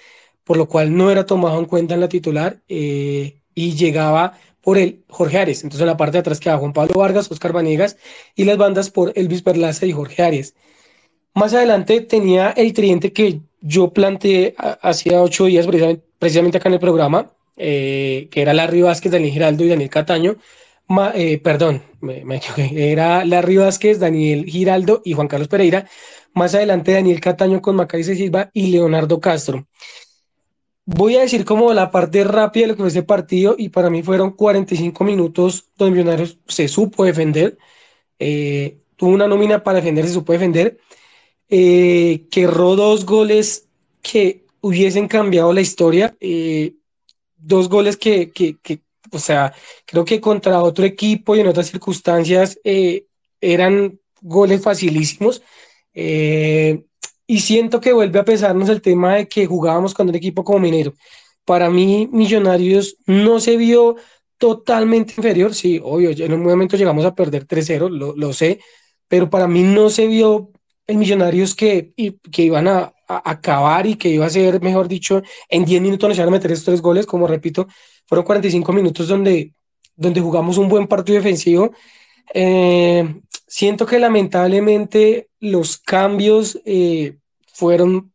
[0.45, 4.79] por lo cual no era tomado en cuenta en la titular eh, y llegaba por
[4.79, 5.63] el Jorge Arias.
[5.65, 7.97] Entonces en la parte de atrás quedaba Juan Pablo Vargas, Oscar Vanegas
[8.35, 10.55] y las bandas por Elvis Perlaza y Jorge Arias.
[11.35, 15.67] Más adelante tenía el tridente que yo planteé hacía ocho días,
[16.19, 20.37] precisamente, acá en el programa, eh, que era Larry Vázquez, Daniel Giraldo y Daniel Cataño.
[21.15, 22.23] Eh, perdón, me,
[22.75, 25.89] era Larry Vázquez, Daniel Giraldo y Juan Carlos Pereira.
[26.35, 29.67] Más adelante Daniel Cataño con Macarice Silva y Leonardo Castro.
[30.85, 33.89] Voy a decir como la parte rápida de lo que fue este partido y para
[33.89, 37.57] mí fueron 45 minutos donde Millonarios se supo defender,
[38.19, 40.79] eh, tuvo una nómina para defender, se supo defender
[41.55, 43.69] eh, que erró dos goles
[44.01, 46.77] que hubiesen cambiado la historia, eh,
[47.37, 49.53] dos goles que, que, o sea,
[49.85, 53.05] creo que contra otro equipo y en otras circunstancias eh,
[53.39, 55.43] eran goles facilísimos.
[57.27, 60.61] y siento que vuelve a pesarnos el tema de que jugábamos con un equipo como
[60.61, 60.95] Minero.
[61.45, 63.97] Para mí, Millonarios no se vio
[64.39, 68.61] totalmente inferior, sí, obvio, en un momento llegamos a perder 3-0, lo, lo, sé,
[69.07, 70.51] pero para mí no se vio
[70.87, 71.93] el Millonarios que,
[72.31, 76.17] que iban a, acabar y que iba a ser, mejor dicho, en 10 minutos nos
[76.17, 77.67] iban a meter estos tres goles, como repito,
[78.07, 79.53] fueron 45 minutos donde,
[79.95, 81.73] donde jugamos un buen partido defensivo.
[82.33, 87.19] Eh, siento que lamentablemente los cambios eh,
[87.53, 88.13] fueron,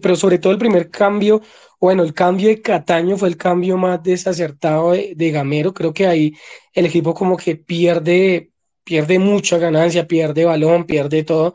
[0.00, 1.42] pero sobre todo el primer cambio,
[1.80, 6.06] bueno, el cambio de Cataño fue el cambio más desacertado de, de Gamero, creo que
[6.06, 6.34] ahí
[6.72, 8.52] el equipo como que pierde,
[8.84, 11.54] pierde mucha ganancia, pierde balón, pierde todo.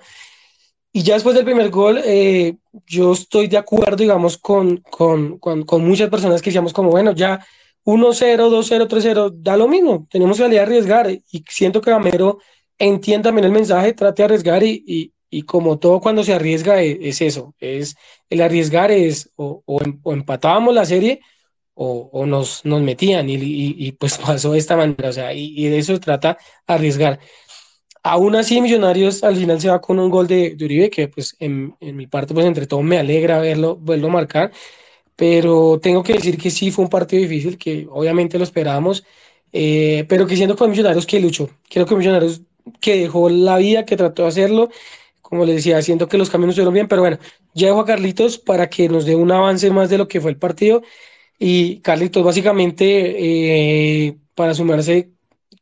[0.93, 5.63] Y ya después del primer gol, eh, yo estoy de acuerdo, digamos, con, con, con,
[5.63, 7.45] con muchas personas que decíamos como, bueno, ya
[7.85, 11.09] 1-0, 2-0, 3-0, da lo mismo, tenemos que salir a arriesgar.
[11.09, 12.39] Y siento que Gamero
[12.77, 16.81] entienda también el mensaje, trate de arriesgar y, y, y como todo cuando se arriesga
[16.81, 17.95] e, es, eso, es
[18.29, 21.21] el arriesgar es o, o, em, empatábamos la serie
[21.73, 25.67] o, o nos, nos metían y, y, pues pasó de esta manera, o sea, y,
[25.67, 27.19] de eso se trata arriesgar.
[28.03, 31.75] Aún así, Millonarios al final se va con un gol de, Uribe, que pues en,
[31.79, 34.51] mi parte, pues entre todo me alegra verlo, verlo marcar,
[35.15, 39.03] pero tengo que decir que sí fue un partido difícil, que obviamente lo esperábamos,
[39.53, 42.41] eh, pero que siendo con Millonarios que luchó, creo que Millonarios
[42.79, 44.69] que dejó la vida, que trató de hacerlo,
[45.21, 47.19] como les decía, siento que los caminos fueron bien, pero bueno,
[47.53, 50.31] ya dejo a Carlitos para que nos dé un avance más de lo que fue
[50.31, 50.81] el partido,
[51.39, 55.11] y Carlitos, básicamente, eh, para sumarse,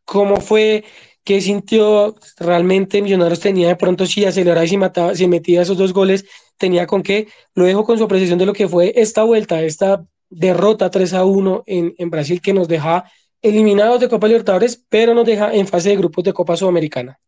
[0.06, 0.86] ¿cómo fue
[1.30, 6.26] ¿Qué sintió realmente Millonarios tenía de pronto si aceleraba y si, metía esos dos goles?
[6.58, 7.28] Tenía con qué.
[7.54, 11.26] Lo dejo con su apreciación de lo que fue esta vuelta, esta derrota 3 a
[11.26, 13.04] 1 en, en Brasil que nos deja
[13.44, 17.20] eliminados de Copa Libertadores, pero nos deja en fase de grupos de Copa Sudamericana.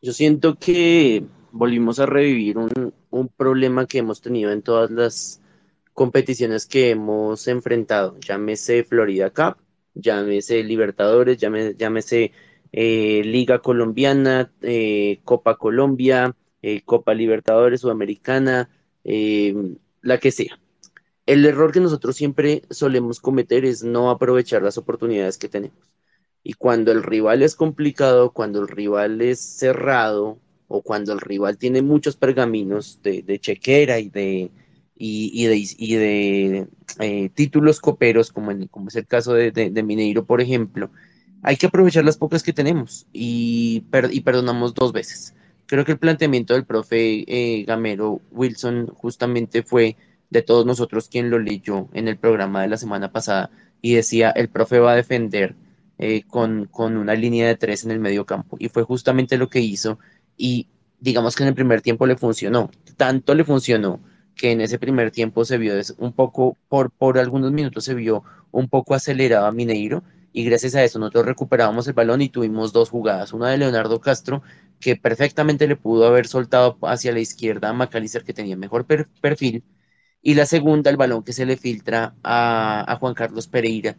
[0.00, 5.42] Yo siento que volvimos a revivir un, un, problema que hemos tenido en todas las
[5.92, 9.56] competiciones que hemos enfrentado, llámese Florida Cup,
[9.94, 12.32] llámese Libertadores, llámese,
[12.72, 18.70] eh, Liga Colombiana, eh, Copa Colombia, eh, Copa Libertadores Sudamericana,
[20.02, 20.58] la que sea.
[21.26, 25.78] El error que nosotros siempre solemos cometer es no aprovechar las oportunidades que tenemos.
[26.42, 31.58] Y cuando el rival es complicado, cuando el rival es cerrado o cuando el rival
[31.58, 34.50] tiene muchos pergaminos de chequera y de,
[35.02, 35.46] y,
[35.96, 40.90] de, eh, títulos coperos, como, como es el caso de, Mineiro, por ejemplo,
[41.42, 45.34] hay que aprovechar las pocas que tenemos y, y perdonamos dos veces.
[45.64, 49.96] Creo que el planteamiento del profe eh, Gamero Wilson justamente fue
[50.28, 54.30] de todos nosotros quien lo leyó en el programa de la semana pasada y decía,
[54.30, 55.54] el profe va a defender
[55.98, 58.56] eh, con, con una línea de tres en el medio campo.
[58.60, 59.98] Y fue justamente lo que hizo
[60.36, 60.66] y
[61.00, 62.70] digamos que en el primer tiempo le funcionó.
[62.98, 64.00] Tanto le funcionó
[64.40, 68.24] que en ese primer tiempo se vio un poco, por, por algunos minutos se vio
[68.52, 72.72] un poco acelerado a Mineiro y gracias a eso nosotros recuperábamos el balón y tuvimos
[72.72, 74.42] dos jugadas, una de Leonardo Castro
[74.80, 79.62] que perfectamente le pudo haber soltado hacia la izquierda a Macalister que tenía mejor perfil
[80.22, 83.98] y la segunda el balón que se le filtra a, Juan Carlos Pereira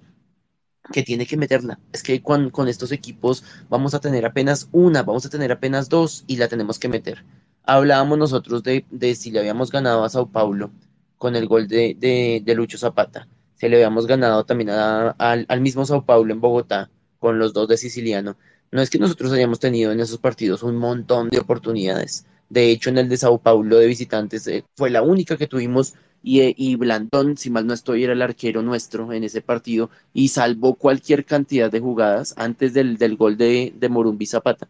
[0.92, 1.80] que tiene que meterla.
[1.94, 5.88] Es que con, con estos equipos vamos a tener apenas una, vamos a tener apenas
[5.88, 7.24] dos y la tenemos que meter
[7.64, 10.72] hablábamos nosotros de, si le habíamos ganado a Sao Paulo
[11.18, 11.96] con el gol de,
[12.44, 17.38] de, Lucho Zapata, si le habíamos ganado también al mismo Sao Paulo en Bogotá con
[17.40, 18.36] los dos de Siciliano.
[18.72, 22.26] No es que nosotros hayamos tenido en esos partidos un montón de oportunidades.
[22.50, 25.94] De hecho, en el de Sao Paulo de visitantes eh, fue la única que tuvimos
[26.24, 29.90] y, eh, y, Blandón, si mal no estoy, era el arquero nuestro en ese partido
[30.14, 34.68] y salvó cualquier cantidad de jugadas antes del, del gol de, de Morumbi Zapata.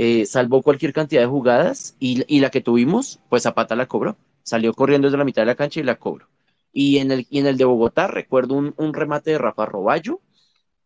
[0.00, 4.16] Eh, salvó cualquier cantidad de jugadas y, la que tuvimos, pues Zapata la cobró.
[4.44, 6.28] Salió corriendo desde la mitad de la cancha y la cobró.
[6.72, 10.20] Y en el, en el de Bogotá recuerdo un, remate de Rafa Roballo,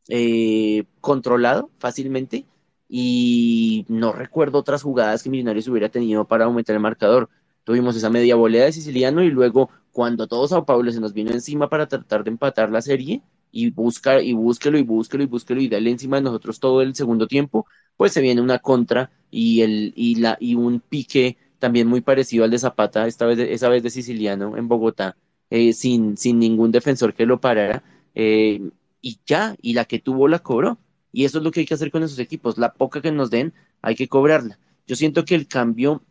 [0.09, 2.47] eh, controlado fácilmente,
[2.89, 7.29] y no recuerdo otras jugadas que Millonarios hubiera tenido para aumentar el marcador.
[7.65, 11.33] Tuvimos esa media volea de Siciliano y luego cuando todo Sao Paulo se nos vino
[11.33, 15.61] encima para tratar de empatar la serie y buscar y búsquelo y búsquelo y búsquelo
[15.61, 19.61] y darle encima de nosotros todo el segundo tiempo, pues se viene una contra y,
[19.61, 23.69] el, y, la, y un pique también muy parecido al de Zapata, esta vez esa
[23.69, 25.17] vez de Siciliano en Bogotá,
[25.51, 27.85] eh, sin, sin ningún defensor que lo parara,
[28.15, 28.61] eh,
[29.01, 30.79] y ya, y la que tuvo la cobró.
[31.13, 33.31] Y eso es lo que hay que hacer con esos equipos, la poca que nos
[33.31, 34.59] den, hay que cobrarla.
[34.87, 36.03] Yo siento que el cambio,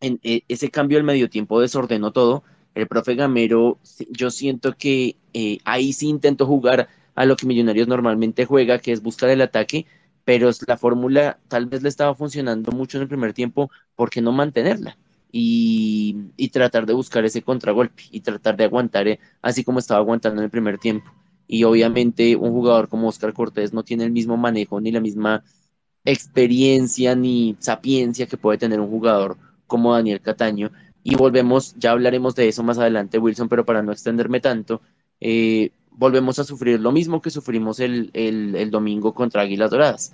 [0.00, 2.44] en, eh, ese cambio al medio tiempo desordenó todo.
[2.78, 3.78] El profe Gamero,
[4.10, 5.16] yo siento que
[5.64, 9.86] ahí sí intentó jugar a lo que Millonarios normalmente juega, que es buscar el ataque,
[10.24, 14.20] pero la fórmula tal vez le estaba funcionando mucho en el primer tiempo, ¿por qué
[14.20, 14.96] no mantenerla?
[15.32, 20.40] Y, tratar de buscar ese contragolpe y tratar de aguantar eh, así como estaba aguantando
[20.40, 21.10] en el primer tiempo.
[21.48, 25.42] Y obviamente un jugador como Oscar Cortés no tiene el mismo manejo ni la misma
[26.04, 29.36] experiencia ni sapiencia que puede tener un jugador
[29.66, 30.70] como Daniel Cataño.
[31.02, 34.82] Y volvemos, ya hablaremos de eso más adelante, Wilson, pero para no extenderme tanto,
[35.20, 40.12] eh, volvemos a sufrir lo mismo que sufrimos el, domingo contra Águilas Doradas.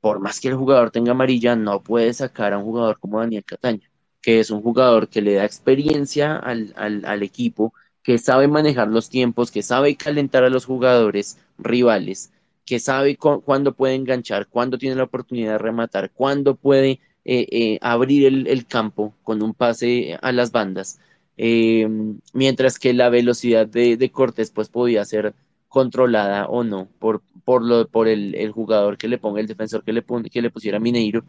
[0.00, 3.44] Por más que el jugador tenga amarilla, no puede sacar a un jugador como Daniel
[3.44, 3.88] Cataño,
[4.20, 7.72] que es un jugador que le da experiencia al, equipo,
[8.02, 12.30] que sabe manejar los tiempos, que sabe calentar a los jugadores rivales,
[12.66, 17.78] que sabe cuándo puede enganchar, cuándo tiene la oportunidad de rematar, cuándo puede eh, eh,
[17.80, 21.00] abrir el, el, campo con un pase a las bandas.
[21.36, 21.88] Eh,
[22.32, 25.34] mientras que la velocidad de, de, Cortés pues podía ser
[25.68, 29.92] controlada o no por, por, lo, por el, jugador que le ponga, el defensor que
[29.92, 31.24] le, que le pusiera Mineiro.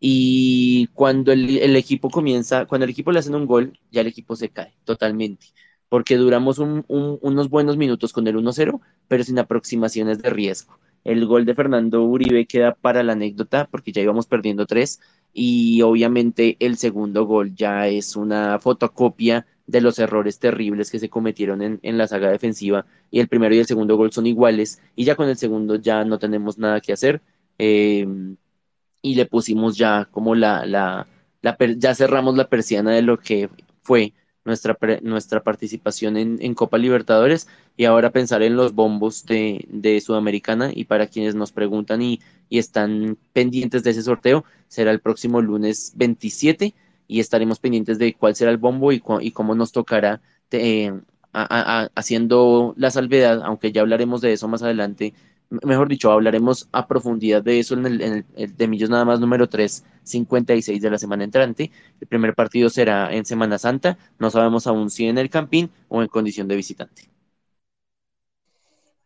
[0.00, 4.36] Y cuando el, equipo comienza, cuando el equipo le hacen un gol, ya el equipo
[4.36, 5.46] se cae totalmente,
[5.88, 10.78] porque duramos unos buenos minutos con el 1-0, pero sin aproximaciones de riesgo.
[11.04, 15.00] El gol de Fernando Uribe queda para la anécdota porque ya íbamos perdiendo tres
[15.34, 21.10] y obviamente el segundo gol ya es una fotocopia de los errores terribles que se
[21.10, 24.80] cometieron en, en, la saga defensiva y el primero y el segundo gol son iguales
[24.94, 27.20] y ya con el segundo ya no tenemos nada que hacer
[27.58, 28.06] eh,
[29.02, 31.06] y le pusimos ya como la, la,
[31.42, 33.50] la, ya cerramos la persiana de lo que
[33.82, 34.14] fue
[34.44, 40.70] nuestra, nuestra participación en, Copa Libertadores y ahora pensar en los bombos de, de Sudamericana.
[40.74, 42.20] Y para quienes nos preguntan y,
[42.50, 46.72] están pendientes de ese sorteo, será el próximo lunes 27
[47.08, 50.20] y estaremos pendientes de cuál será el bombo y, y cómo nos tocará
[50.52, 50.92] eh,
[51.32, 55.14] haciendo la salvedad, aunque ya hablaremos de eso más adelante,
[55.50, 59.20] mejor dicho, hablaremos a profundidad de eso en el, en el de Millos nada más
[59.20, 61.70] número 356 de la semana entrante.
[62.00, 66.02] El primer partido será en Semana Santa, no sabemos aún si en el Campín o
[66.02, 67.08] en condición de visitante.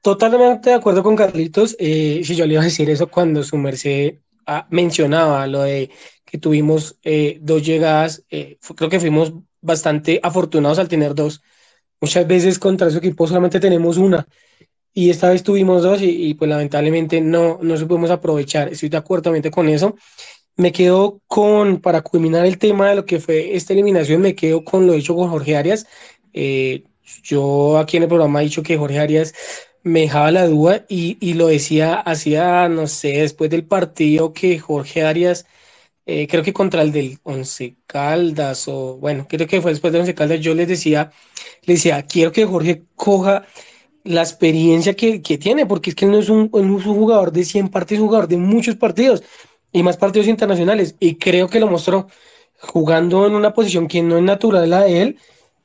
[0.01, 1.77] Totalmente de acuerdo con Carlitos.
[1.79, 4.15] Eh, si yo le iba a decir eso cuando su merced
[4.47, 5.91] ah, mencionaba lo de
[6.25, 11.43] que tuvimos eh, dos llegadas, eh, creo que fuimos bastante afortunados al tener dos.
[12.01, 14.27] Muchas veces contra su equipo solamente tenemos una
[14.99, 18.67] y esta vez tuvimos dos y, y, pues lamentablemente no, no supimos aprovechar.
[18.69, 19.95] Estoy de acuerdo con eso.
[20.57, 24.65] Me quedo con, para culminar el tema de lo que fue esta eliminación, me quedo
[24.65, 25.87] con lo hecho con Jorge Arias.
[26.33, 26.83] Eh,
[27.23, 29.35] yo aquí en el programa he dicho que Jorge Arias
[29.85, 34.59] me dejaba la duda y, y lo decía hacía, no sé, después del partido que
[34.59, 35.47] Jorge Arias,
[36.07, 40.01] eh, creo que contra el del Once Caldas, o bueno, creo que fue después del
[40.01, 41.13] Once Caldas, yo les decía,
[41.63, 43.47] les decía, quiero que Jorge coja
[44.05, 46.95] la experiencia que, que, tiene, porque es que él no es, un, no es un
[46.95, 49.23] jugador de 100 partidos, jugador de muchos partidos
[49.73, 50.97] y más partidos internacionales.
[51.01, 52.09] Y creo que lo mostró
[52.61, 55.19] jugando en una posición que no es natural la de él.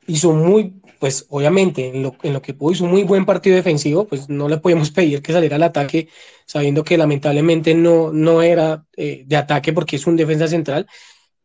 [0.08, 3.56] Hizo muy, pues obviamente, en lo, en lo que pudo, hizo un muy buen partido
[3.56, 6.10] defensivo, pues no le podemos pedir que saliera al ataque,
[6.46, 10.88] sabiendo que lamentablemente no, no era eh, de ataque porque es un defensa central.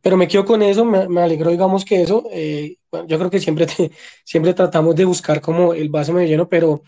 [0.03, 2.77] Pero me quedo con eso, me, me alegro, digamos que eso, eh,
[3.07, 3.91] yo creo que siempre, te,
[4.25, 6.83] siempre tratamos de buscar como el vaso medio lleno, pero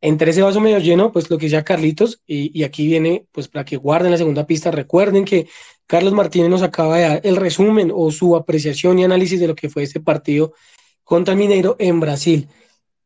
[0.00, 3.48] entre ese vaso medio lleno, pues lo que decía Carlitos, y, y, aquí viene, pues
[3.48, 5.48] para que guarden la segunda pista, recuerden que
[5.86, 9.54] Carlos Martínez nos acaba de dar el resumen o su apreciación y análisis de lo
[9.54, 10.54] que fue este partido
[11.02, 12.48] contra Mineiro en Brasil.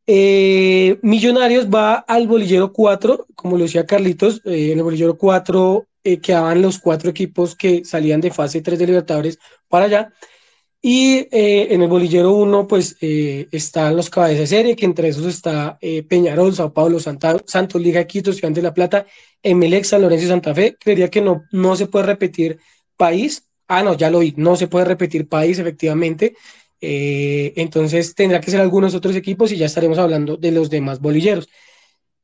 [0.07, 5.86] Eh, Millonarios va al bolillero 4, como lo decía Carlitos, eh, en el bolillero 4
[6.05, 9.38] eh, quedaban los cuatro equipos que salían de fase 3 de Libertadores
[9.68, 10.12] para allá.
[10.86, 15.09] Y eh, en el bolillero 1, pues eh, están los cabezas de serie, que entre
[15.09, 19.07] esos está eh, Peñarol, Sao Paulo, Santa, Santos, Liga Quito, Ciudad de la Plata,
[19.42, 20.76] Emelec, San Lorenzo y Santa Fe.
[20.78, 22.59] Creería que no, no se puede repetir
[22.98, 23.48] país.
[23.66, 26.34] Ah, no, ya lo vi, no se puede repetir país, efectivamente.
[26.82, 31.00] Eh, entonces tendrá que ser algunos otros equipos y ya estaremos hablando de los demás
[31.00, 31.48] bolilleros.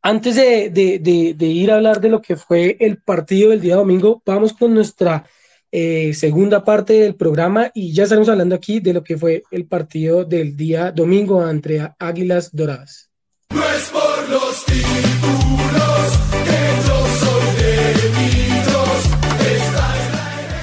[0.02, 3.60] Antes de, de, de, de ir a hablar de lo que fue el partido del
[3.60, 5.26] día domingo, vamos con nuestra
[5.70, 9.66] eh, segunda parte del programa y ya estamos hablando aquí de lo que fue el
[9.66, 13.10] partido del día domingo entre Águilas Doradas.
[13.54, 17.90] No es por los títulos que yo soy de.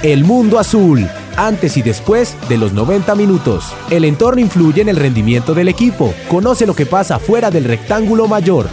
[0.02, 3.72] El mundo azul, antes y después de los 90 minutos.
[3.90, 6.14] El entorno influye en el rendimiento del equipo.
[6.28, 8.68] Conoce lo que pasa fuera del rectángulo mayor.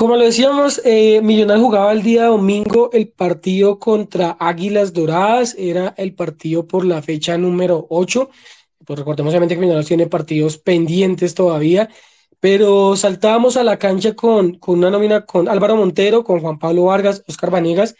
[0.00, 5.92] Como lo decíamos, eh, Millonarios jugaba el día domingo el partido contra Águilas Doradas, era
[5.98, 8.30] el partido por la fecha número 8.
[8.86, 11.90] Pues recordemos obviamente que Millonarios tiene partidos pendientes todavía,
[12.40, 16.84] pero saltábamos a la cancha con, con una nómina con Álvaro Montero, con Juan Pablo
[16.84, 17.94] Vargas, Oscar Vanegas,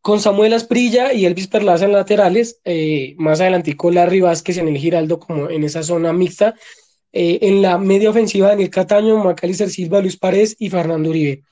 [0.00, 4.78] con Samuel Asprilla y Elvis Perlaza en laterales, eh, más adelantico Larry Vázquez en el
[4.78, 6.54] Giraldo como en esa zona mixta,
[7.12, 11.42] eh, en la media ofensiva Daniel Cataño, Macalister Silva, Luis Párez y Fernando Uribe.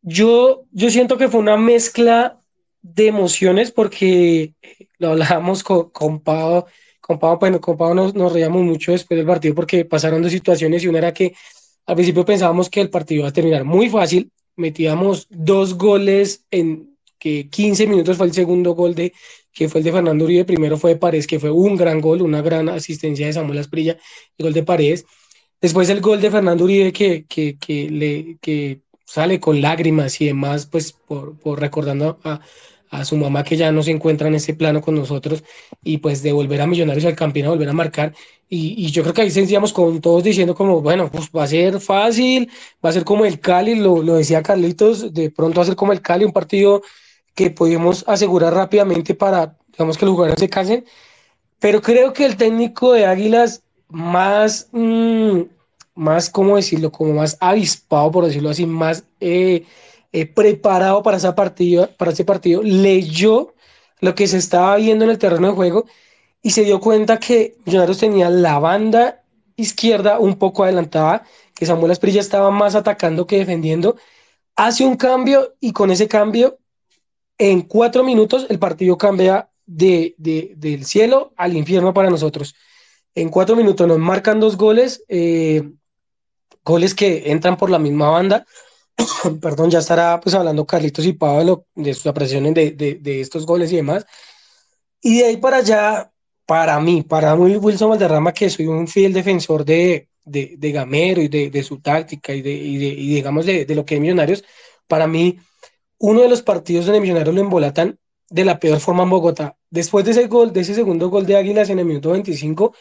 [0.00, 2.38] Yo, yo siento que fue una mezcla
[2.82, 4.54] de emociones porque
[4.98, 6.66] lo hablábamos con, con Pau,
[7.00, 10.32] con Pau, bueno, con Pau nos, nos reíamos mucho después del partido porque pasaron dos
[10.32, 11.34] situaciones y una era que
[11.86, 16.93] al principio pensábamos que el partido iba a terminar muy fácil, metíamos dos goles en
[17.18, 19.12] que 15 minutos fue el segundo gol de
[19.54, 22.22] que fue el de Fernando Uribe, primero fue de Paredes, que fue un gran gol,
[22.22, 23.96] una gran asistencia de Samuel Asprilla,
[24.36, 25.06] el gol de Paredes.
[25.60, 30.26] Después el gol de Fernando Uribe que, que, que le, que sale con lágrimas y
[30.26, 32.40] demás, pues por, por recordando a,
[32.90, 35.44] a, su mamá que ya no se encuentra en ese plano con nosotros
[35.82, 38.12] y pues de volver a Millonarios al campeón, volver a marcar.
[38.48, 41.46] Y, y, yo creo que ahí sentíamos con todos diciendo como, bueno, pues va a
[41.46, 42.50] ser fácil,
[42.84, 45.76] va a ser como el Cali, lo, lo decía Carlitos, de pronto va a ser
[45.76, 46.82] como el Cali, un partido
[47.34, 50.84] que podíamos asegurar rápidamente para, digamos, que los jugadores se cansen.
[51.60, 55.42] pero creo que el técnico de Águilas más, mm,
[55.94, 56.90] más, ¿cómo decirlo?
[56.92, 59.64] Como más avispado, por decirlo así, más eh,
[60.12, 63.54] eh, preparado para, esa partida, para ese partido, leyó
[64.00, 65.86] lo que se estaba viendo en el terreno de juego
[66.42, 69.22] y se dio cuenta que Millonarios tenía la banda
[69.56, 71.24] izquierda un poco adelantada,
[71.54, 73.96] que Samuel Asprilla estaba más atacando que defendiendo.
[74.56, 76.58] Hace un cambio y con ese cambio,
[77.38, 82.54] en cuatro minutos, el partido cambia de, del cielo al infierno para nosotros.
[83.14, 85.62] En cuatro minutos nos marcan dos goles, eh,
[86.64, 88.46] goles que entran por la misma banda.
[89.40, 93.72] Perdón, ya estará pues hablando Carlitos y Pablo de sus apreciaciones de, de, estos goles
[93.72, 94.06] y demás.
[95.00, 96.12] Y de ahí para allá,
[96.46, 101.28] para mí, para mí Wilson Valderrama, que soy un fiel defensor de, de, Gamero y
[101.28, 104.44] de, su táctica y, de, y digamos de, lo que es Millonarios,
[104.86, 105.38] para mí,
[105.98, 107.98] uno de los partidos donde Millonarios lo embolatan
[108.30, 109.56] de la peor forma en Bogotá.
[109.70, 112.74] Después de ese gol, de ese segundo gol de Águilas en el minuto 25,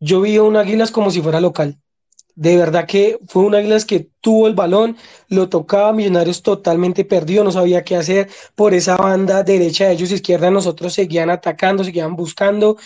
[0.00, 1.78] yo vi a un Águilas como si fuera local.
[2.34, 4.96] De verdad que fue un Águilas que tuvo el balón,
[5.28, 10.10] lo tocaba, Millonarios totalmente perdido, no sabía qué hacer por esa banda derecha de ellos,
[10.10, 12.78] izquierda, nosotros seguían atacando, seguían buscando.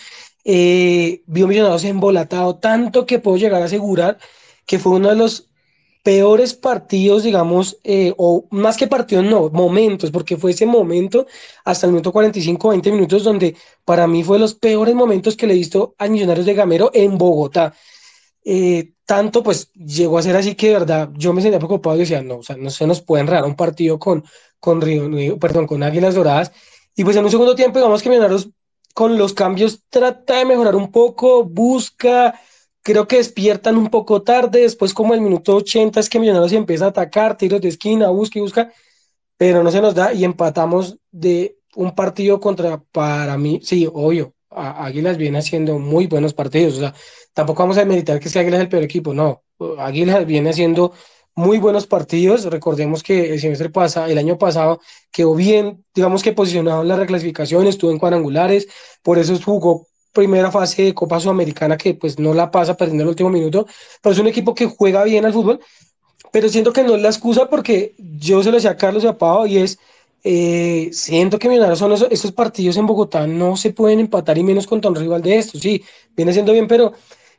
[0.43, 4.17] Eh, vio Millonarios embolatado, tanto que puedo llegar a asegurar
[4.65, 5.49] que fue uno de los
[6.07, 11.27] peores partidos, digamos, eh, o más que partidos, no, momentos, porque fue ese momento
[11.65, 15.53] hasta el minuto 45, 20 minutos, donde para mí fue los peores momentos que le
[15.53, 17.73] he visto a Millonarios de Gamero en Bogotá.
[18.45, 21.99] Eh, tanto, pues llegó a ser así que de verdad yo me sentía preocupado y
[21.99, 24.23] decía, no, o sea, no se nos puede enredar un partido con,
[24.61, 26.53] con Río, perdón, con Águilas Doradas.
[26.95, 28.47] Y pues en un segundo tiempo, digamos que Millonarios
[28.93, 32.39] con los cambios trata de mejorar un poco, busca
[32.87, 36.85] Creo que despiertan un poco tarde, después como el minuto 80 es que Millonarios empieza
[36.85, 38.71] a atacar, tiros de esquina, busca y busca,
[39.35, 44.35] pero no se nos da y empatamos de un partido contra, para mí, sí, obvio,
[44.49, 46.95] Águilas viene haciendo muy buenos partidos, o sea,
[47.33, 49.43] tampoco vamos a meditar que sea Águilas el peor equipo, no,
[49.79, 50.93] Águilas viene haciendo
[51.35, 54.79] muy buenos partidos, recordemos que el semestre pasado, el año pasado,
[55.11, 58.65] quedó bien, digamos que posicionado en la reclasificación, estuvo en cuadrangulares,
[59.03, 59.87] por eso jugó
[60.17, 63.67] primera fase de Copa Sudamericana que pues no la pasa perdiendo el último minuto,
[64.01, 65.59] pero es un equipo que juega bien al fútbol,
[66.31, 69.07] pero siento que no es la excusa porque yo se lo decía a Carlos y
[69.07, 69.77] a Pau y es,
[70.23, 74.65] eh, siento que Millonarios son esos, partidos en Bogotá no se pueden empatar y menos
[74.65, 75.83] contra un rival de estos, sí,
[76.15, 76.93] viene siendo bien, pero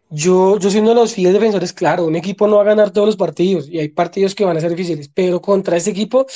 [0.09, 2.93] yo, yo soy uno de los fieles defensores, claro, un equipo no va a ganar
[2.93, 6.27] todos los partidos y hay partidos que van a ser difíciles, pero contra ese equipo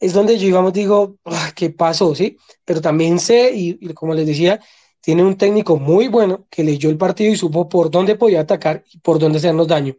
[0.00, 2.14] es donde yo, digamos, digo, ah, ¿qué pasó?
[2.14, 2.36] ¿Sí?
[2.64, 4.58] Pero también sé, y como les decía,
[5.00, 8.84] tiene un técnico muy bueno que leyó el partido y supo por dónde podía atacar
[8.92, 9.96] y por dónde hacernos daño.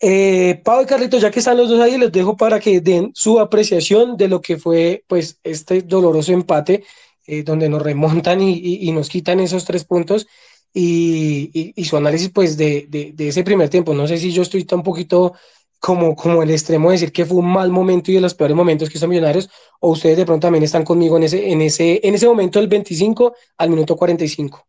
[0.00, 3.10] Eh, Pablo y Carlitos, ya que están los dos ahí, les dejo para que den
[3.14, 6.84] su apreciación de lo que fue pues este doloroso empate,
[7.26, 10.26] eh, donde nos remontan y, nos quitan esos tres puntos
[10.72, 13.92] y, su análisis pues de, de, ese primer tiempo.
[13.92, 15.34] No sé si yo estoy tan poquito
[15.78, 18.56] como, como el extremo de decir que fue un mal momento y de los peores
[18.56, 19.48] momentos que son Millonarios,
[19.80, 22.68] o ustedes de pronto también están conmigo en ese, en ese, en ese momento del
[22.68, 24.66] 25 al minuto 45.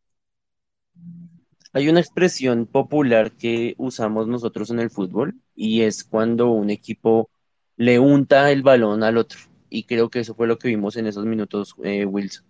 [1.71, 7.29] Hay una expresión popular que usamos nosotros en el fútbol y es cuando un equipo
[7.77, 9.39] le unta el balón al otro.
[9.69, 12.43] Y creo que eso fue lo que vimos en esos minutos, eh, Wilson.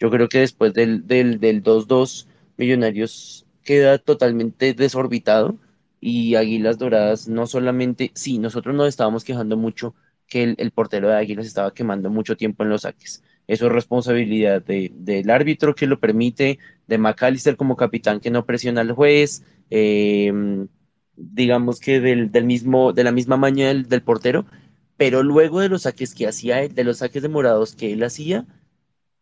[0.00, 5.56] Yo creo que después del 2-2, Millonarios queda totalmente desorbitado
[6.06, 9.94] y Águilas Doradas no solamente, sí, nosotros nos estábamos quejando mucho
[10.28, 13.22] que el, portero de Águilas estaba quemando mucho tiempo en los saques.
[13.46, 18.82] Eso es responsabilidad del árbitro que lo permite, de McAllister como capitán que no presiona
[18.82, 20.68] al juez, em,
[21.16, 24.44] digamos que del, mismo, de la misma maña del, del, portero,
[24.98, 28.46] pero luego de los saques que hacía él, de los saques demorados que él hacía,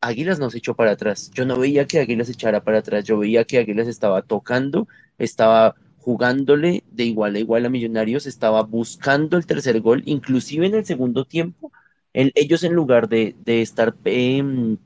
[0.01, 1.31] Águilas no se echó para atrás.
[1.33, 5.77] Yo no veía que Águilas echara para atrás, yo veía que Águilas estaba tocando, estaba
[6.03, 10.85] jugándole de igual a igual a Millonarios, estaba buscando el tercer gol, inclusive en el
[10.85, 11.73] segundo tiempo,
[12.13, 14.79] ellos en lugar de, estar em,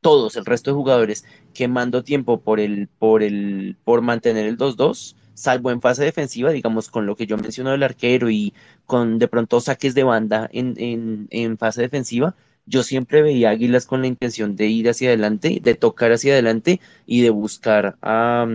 [0.00, 5.16] todos, el resto de jugadores, quemando tiempo por, el, por, el, por mantener el 2-2,
[5.34, 8.54] salvo en fase defensiva, digamos, con lo que yo menciono del arquero y
[8.86, 12.36] con de pronto saques de banda en, en fase defensiva,
[12.66, 16.80] yo siempre veía Águilas con la intención de ir hacia adelante, de tocar hacia adelante
[17.06, 18.46] y de buscar a,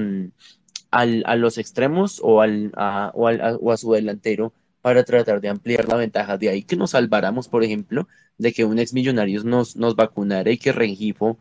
[0.92, 5.42] al, a los extremos o, al, a, o, al, o a su delantero para tratar
[5.42, 6.38] de ampliar la ventaja.
[6.38, 10.52] De ahí que nos salváramos, por ejemplo, de que un ex millonarios nos, nos vacunara
[10.52, 11.38] y que Rengifo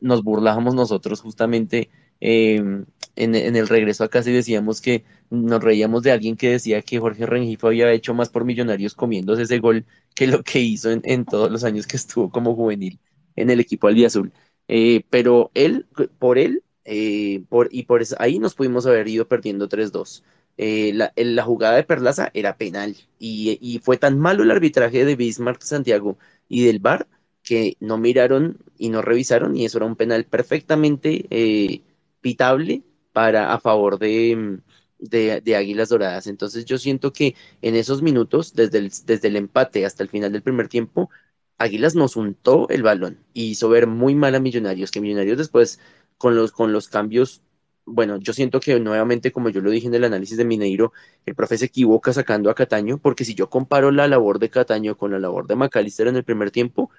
[0.00, 1.90] nos burlábamos nosotros justamente
[2.20, 2.86] em,
[3.16, 6.80] en, en, el regreso a casa y decíamos que nos reíamos de alguien que decía
[6.82, 9.84] que Jorge Rengifo había hecho más por millonarios comiéndose ese gol
[10.14, 12.98] que lo que hizo en, en todos los años que estuvo como juvenil
[13.36, 14.32] en el equipo albiazul.
[14.68, 15.86] Eh, pero él,
[16.18, 20.22] por él, Eh, y por eso, ahí nos pudimos haber ido perdiendo 3-2.
[20.56, 25.60] Eh, la, jugada de Perlaza era penal y, fue tan malo el arbitraje de Bismarck
[25.62, 26.16] Santiago
[26.48, 27.08] y del VAR
[27.42, 31.82] que no miraron y no revisaron y eso era un penal perfectamente eh,
[32.20, 34.60] pitable para a favor de,
[34.98, 36.26] de, de, Águilas Doradas.
[36.28, 40.32] Entonces yo siento que en esos minutos, desde el, desde el empate hasta el final
[40.32, 41.10] del primer tiempo,
[41.58, 45.80] Águilas nos untó el balón y hizo ver muy mal a Millonarios, que Millonarios después
[46.18, 47.42] con los, con los cambios,
[47.86, 50.92] bueno, yo siento que nuevamente, como yo lo dije en el análisis de Mineiro,
[51.26, 54.96] el profe se equivoca sacando a Cataño, porque si yo comparo la labor de Cataño
[54.96, 56.90] con la labor de McAllister en el primer tiempo,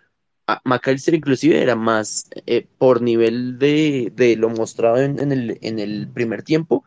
[0.64, 5.80] McAllister inclusive era más eh, por nivel de, de lo mostrado en, en, el, en
[5.80, 6.84] el primer tiempo,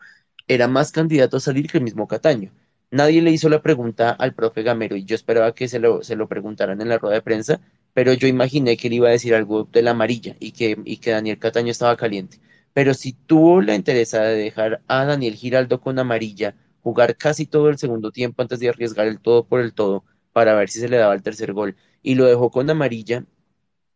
[0.47, 2.51] era más candidato a salir que el mismo Cataño.
[2.91, 6.15] Nadie le hizo la pregunta al profe Gamero y yo esperaba que se lo, se
[6.15, 7.59] lo preguntaran en la rueda de prensa,
[7.93, 10.97] pero yo imaginé que él iba a decir algo de la amarilla y que, y
[10.97, 12.39] que Daniel Cataño estaba caliente.
[12.73, 17.69] Pero si tuvo la interesa de dejar a Daniel Giraldo con amarilla, jugar casi todo
[17.69, 20.89] el segundo tiempo antes de arriesgar el todo por el todo para ver si se
[20.89, 23.25] le daba el tercer gol, y lo dejó con amarilla,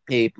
[0.09, 0.31] eh,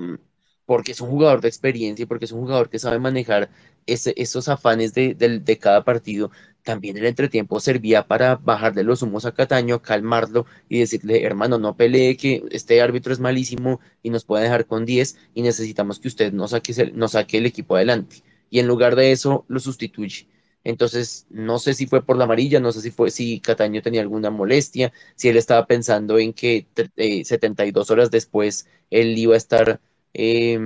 [0.66, 3.50] porque es un jugador de experiencia y porque es un jugador que sabe manejar
[3.86, 6.32] ese, esos afanes de, de, de, cada partido,
[6.64, 11.76] también el entretiempo servía para bajarle los humos a Cataño, calmarlo y decirle, hermano, no
[11.76, 16.08] pelee, que este árbitro es malísimo y nos puede dejar con 10 y necesitamos que
[16.08, 18.24] usted no saque, el equipo adelante.
[18.50, 20.28] Y en lugar de eso, lo sustituye.
[20.64, 24.02] Entonces, no sé si fue por la amarilla, no sé si fue si Cataño tenía
[24.02, 29.38] alguna molestia, si él estaba pensando en que eh, 72 horas después él iba a
[29.38, 29.82] estar
[30.14, 30.58] eh,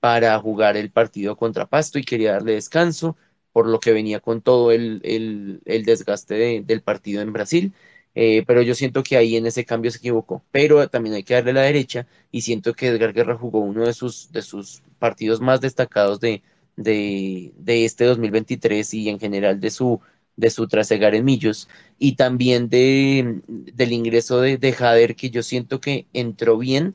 [0.00, 3.16] para jugar el partido contra Pasto y quería darle descanso,
[3.52, 7.72] por lo que venía con todo el, el, el desgaste de, del partido en Brasil.
[8.14, 10.44] Eh, pero yo siento que ahí en ese cambio se equivocó.
[10.50, 13.92] Pero también hay que darle la derecha y siento que Edgar Guerra jugó uno de
[13.94, 16.42] sus, de sus partidos más destacados de,
[16.76, 20.00] de, de este 2023 y en general de su,
[20.36, 25.42] de su trasegar en Millos y también de, del ingreso de, de Jader que yo
[25.42, 26.94] siento que entró bien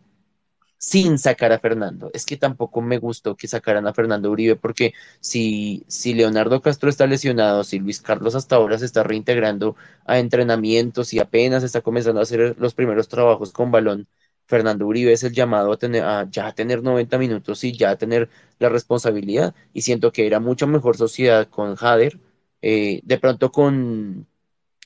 [0.78, 2.12] sin sacar a Fernando.
[2.14, 6.90] Es que tampoco me gustó que sacaran a Fernando Uribe porque si, si Leonardo Castro
[6.90, 9.76] está lesionado, si Luis Carlos hasta ahora se está reintegrando
[10.06, 14.08] a entrenamientos y apenas está comenzando a hacer los primeros trabajos con balón,
[14.48, 18.70] Fernando Uribe es el llamado a, tener, ya tener 90 minutos y ya tener la
[18.70, 19.54] responsabilidad.
[19.74, 22.20] Y siento que era mucho mejor sociedad con Jader.
[22.62, 24.28] Eh, de pronto con,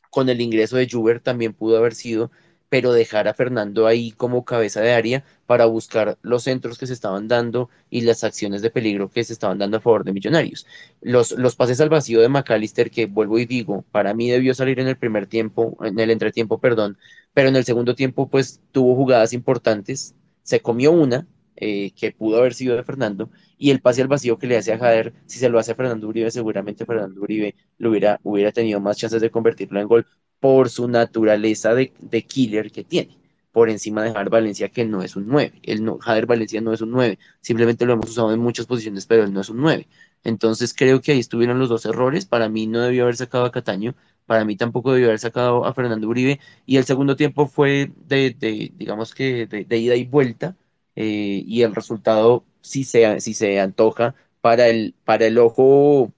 [0.10, 2.32] con el ingreso de Juber también pudo haber sido
[2.72, 6.94] pero dejar a Fernando ahí como cabeza de área para buscar los centros que se
[6.94, 10.66] estaban dando y las acciones de peligro que se estaban dando a favor de Millonarios.
[11.02, 14.80] Los, los pases al vacío de McAllister, que vuelvo y digo, para mí debió salir
[14.80, 16.98] en el primer tiempo, en el entretiempo, perdón,
[17.34, 22.38] pero en el segundo tiempo pues tuvo jugadas importantes, se comió una, eh, que pudo
[22.38, 25.40] haber sido de Fernando, y el pase al vacío que le hace a Jader, si
[25.40, 29.22] se lo hace a Fernando Uribe, seguramente Fernando Uribe lo hubiera, hubiera tenido más chances
[29.22, 30.08] de convertirlo en gol,
[30.42, 31.92] por su naturaleza de,
[32.28, 33.18] killer que tiene,
[33.54, 35.62] por encima de Jader Valencia, que no es un 9.
[35.64, 39.24] El Jader Valencia no es un 9, simplemente lo hemos usado en muchas posiciones, pero
[39.24, 39.88] él no es un 9.
[40.24, 42.26] Entonces creo que ahí estuvieron los dos errores.
[42.26, 45.74] Para mí no debió haber sacado a Cataño, para mí tampoco debió haber sacado a
[45.74, 50.56] Fernando Uribe, y el segundo tiempo fue de, de digamos que, de, ida y vuelta,
[50.96, 56.14] eh, y el resultado sí se, sí se antoja para el, para el ojo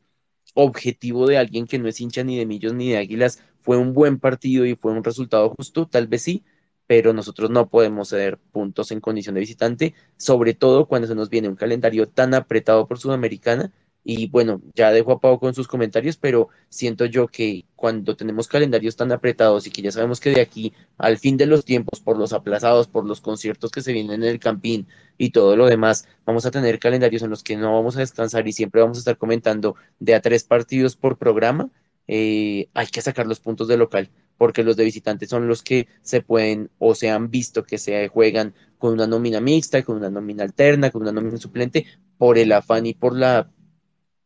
[0.54, 3.93] objetivo de alguien que no es hincha ni de Millos ni de Águilas, fue un
[3.93, 6.43] buen partido y fue un resultado justo, tal vez sí,
[6.86, 11.30] pero nosotros no podemos ceder puntos en condición de visitante, sobre todo cuando se nos
[11.30, 13.72] viene un calendario tan apretado por Sudamericana.
[14.05, 18.49] Y bueno, ya dejo a Pau con sus comentarios, pero siento yo que cuando tenemos
[18.49, 22.01] calendarios tan apretados y que ya sabemos que de aquí al fin de los tiempos,
[22.01, 24.88] por los aplazados, por los conciertos que se vienen en el campín
[25.18, 28.45] y todo lo demás, vamos a tener calendarios en los que no vamos a descansar
[28.45, 31.70] y siempre vamos a estar comentando de a tres partidos por programa
[32.08, 35.88] eh, hay que sacar los puntos de local, porque los de visitantes son los que
[36.01, 40.10] se pueden o se han visto que se juegan con una nómina mixta, con una
[40.10, 41.86] nómina alterna, con una nómina suplente,
[42.18, 43.51] por el afán y por la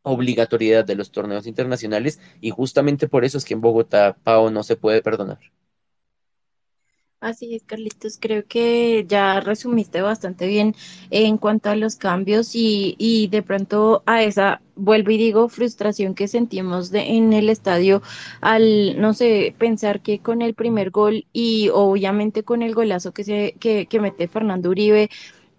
[0.02, 4.64] obligatoriedad de los torneos internacionales, y justamente por eso es que en Bogotá, Pau, no
[4.64, 5.40] se puede perdonar.
[7.20, 8.18] Así es, Carlitos.
[8.22, 10.76] Creo que ya resumiste bastante bien
[11.10, 16.14] en cuanto a los cambios y, y de pronto a esa, vuelvo y digo, frustración
[16.14, 18.04] que sentimos de, en el estadio
[18.42, 23.24] al, no sé, pensar que con el primer gol y obviamente con el golazo que,
[23.24, 25.10] se, que, que mete Fernando Uribe,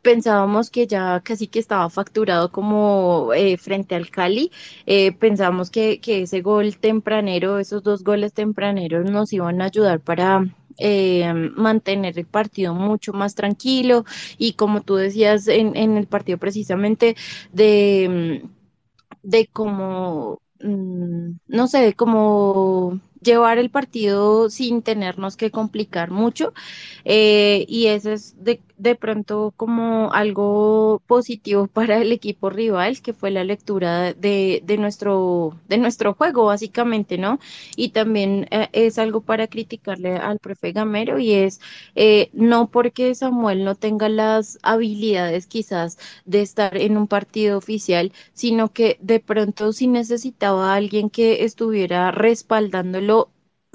[0.02, 4.52] pensábamos que ya casi que estaba facturado como eh, frente al Cali,
[4.86, 10.00] eh, pensábamos que, que ese gol tempranero, esos dos goles tempraneros nos iban a ayudar
[10.00, 10.46] para
[10.78, 14.04] eh, mantener el partido mucho más tranquilo
[14.38, 17.16] y como tú decías en, en el partido precisamente
[17.52, 18.42] de
[19.22, 26.52] de cómo, mm, no sé, de cómo llevar el partido sin tenernos que complicar mucho.
[27.04, 33.12] eh, y eso es de, de pronto como algo positivo para el equipo rival, que
[33.12, 37.38] fue la lectura de, de nuestro, de nuestro juego, básicamente, ¿no?
[37.76, 41.60] Y también eh, es algo para criticarle al profe Gamero y es
[41.94, 48.12] eh, no porque Samuel no tenga las habilidades quizás de estar en un partido oficial,
[48.32, 53.07] sino que de pronto sí necesitaba a alguien que estuviera respaldándolo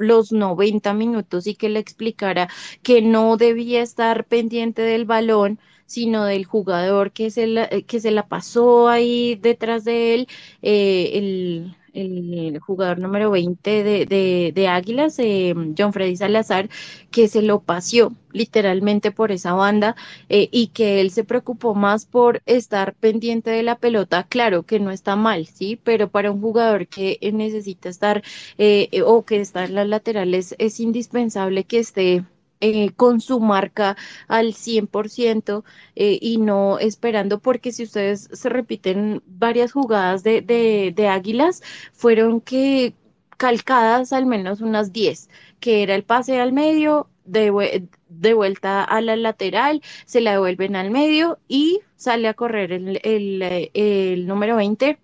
[0.03, 2.49] los 90 minutos y que le explicara
[2.81, 7.99] que no debía estar pendiente del balón, sino del jugador que se la, eh, que
[7.99, 10.27] se la pasó ahí detrás de él,
[10.61, 16.69] eh, el, el jugador número 20 de, de, Águilas, eh, John Freddy Salazar,
[17.11, 19.95] que se lo paseó literalmente por esa banda
[20.29, 24.79] eh, y que él se preocupó más por estar pendiente de la pelota, claro que
[24.79, 28.23] no está mal, sí, pero para un jugador que necesita estar
[28.57, 32.23] eh, o que está en las laterales es indispensable que esté
[32.63, 33.95] eh, con su marca
[34.27, 35.63] al 100%
[35.95, 41.61] eh, y no esperando, porque si ustedes se repiten varias jugadas de, de, Águilas,
[41.93, 42.93] fueron que
[43.37, 48.83] calcadas al menos unas 10, que era el pase al medio, de, vue- de vuelta
[48.83, 54.15] a la lateral, se la devuelven al medio y sale a correr el, el, eh,
[54.25, 54.99] número 20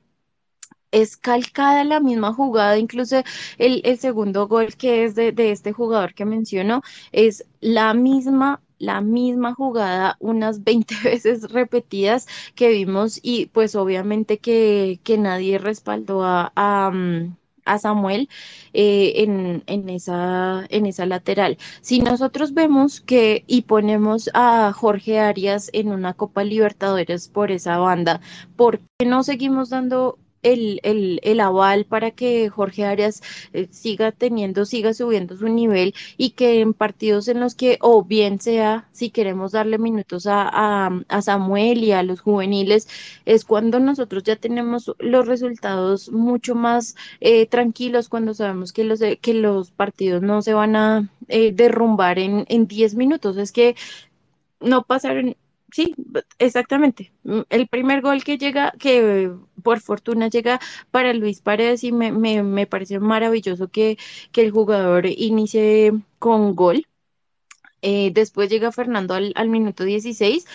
[0.92, 3.18] es calcada la misma jugada, incluso
[3.58, 6.82] el, el segundo gol que es de, de este jugador que menciono,
[7.12, 14.40] es la misma, la misma jugada unas 20 veces repetidas que vimos y pues obviamente
[14.40, 17.36] que, que nadie respaldó a, a, mm,
[17.78, 18.30] Samuel
[18.74, 21.60] eh, en, en esa, en esa lateral.
[21.82, 27.78] Si nosotros vemos que y ponemos a Jorge Arias en una Copa Libertadores por esa
[27.78, 28.22] banda,
[28.56, 33.22] ¿por qué no seguimos dando el, el, el aval para que Jorge Arias
[33.54, 38.04] eh, siga teniendo, siga subiendo su nivel y que en partidos en los que, o
[38.04, 40.48] bien sea, si queremos darle minutos a,
[40.88, 42.88] a, a Samuel y a los juveniles,
[43.26, 49.00] es cuando nosotros ya tenemos los resultados mucho más eh, tranquilos, cuando sabemos que los,
[49.22, 53.38] que los partidos no se van a eh, derrumbar en, en 10 minutos.
[53.38, 53.76] Es que
[54.60, 55.36] no pasaron,
[55.72, 55.96] sí,
[56.40, 57.12] exactamente.
[57.24, 59.32] Mm, El primer gol que llega, que eh,
[59.64, 60.60] por fortuna llega
[60.92, 63.98] para Luis Paredes y me, me, me parece maravilloso que,
[64.32, 66.86] que el jugador inicie con gol.
[67.82, 70.46] Eh, después llega Fernando al, al minuto 16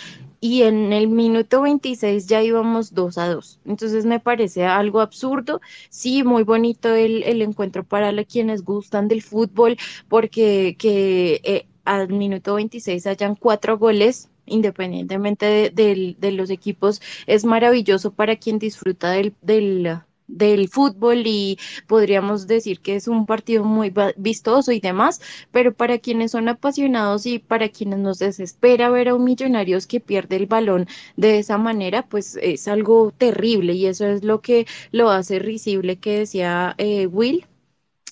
[0.41, 3.61] y en el minuto 26 ya íbamos 2 a 2.
[3.65, 5.61] Entonces me parece algo absurdo.
[5.89, 9.77] Sí, muy bonito el, el encuentro para quienes gustan del fútbol,
[10.09, 14.29] porque que eh, al minuto 26 hayan cuatro goles.
[14.47, 22.47] Independientemente de, los equipos, es maravilloso para quien disfruta del, del, del fútbol y podríamos
[22.47, 25.21] decir que es un partido muy vistoso y demás,
[25.51, 30.01] pero para quienes son apasionados y para quienes nos desespera ver a un Millonarios que
[30.01, 30.87] pierde el balón
[31.17, 35.97] de esa manera, pues es algo terrible y eso es lo que lo hace risible
[35.97, 37.47] que decía eh, Will.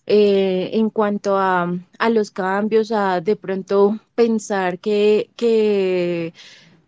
[0.06, 6.32] Eh, en cuanto a, a los cambios, a de pronto pensar que, que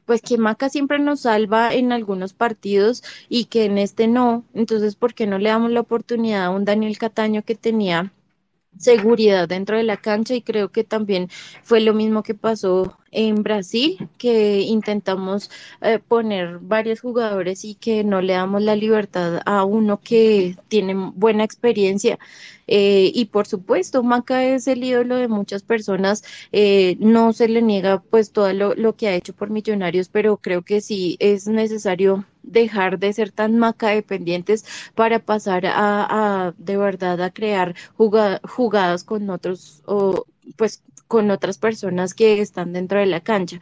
[0.07, 4.97] pues que Maca siempre nos salva en algunos partidos y que en este no, entonces
[4.97, 8.13] ¿por qué no le damos la oportunidad a un Daniel Cataño que tenía
[8.79, 11.29] seguridad dentro de la cancha y creo que también
[11.63, 15.51] fue lo mismo que pasó en Brasil, que intentamos
[15.81, 20.95] eh, poner varios jugadores y que no le damos la libertad a uno que tiene
[21.15, 22.19] buena experiencia.
[22.67, 27.63] Eh, y por supuesto, Maca es el ídolo de muchas personas, eh, no se le
[27.63, 31.47] niega pues todo lo, lo que ha hecho por Millonarios, pero creo que sí es
[31.47, 38.41] necesario dejar de ser tan Maca dependientes para pasar a, de verdad a crear juga-
[38.45, 40.25] jugadas con otros o
[40.57, 43.61] pues con otras personas que están dentro de la cancha.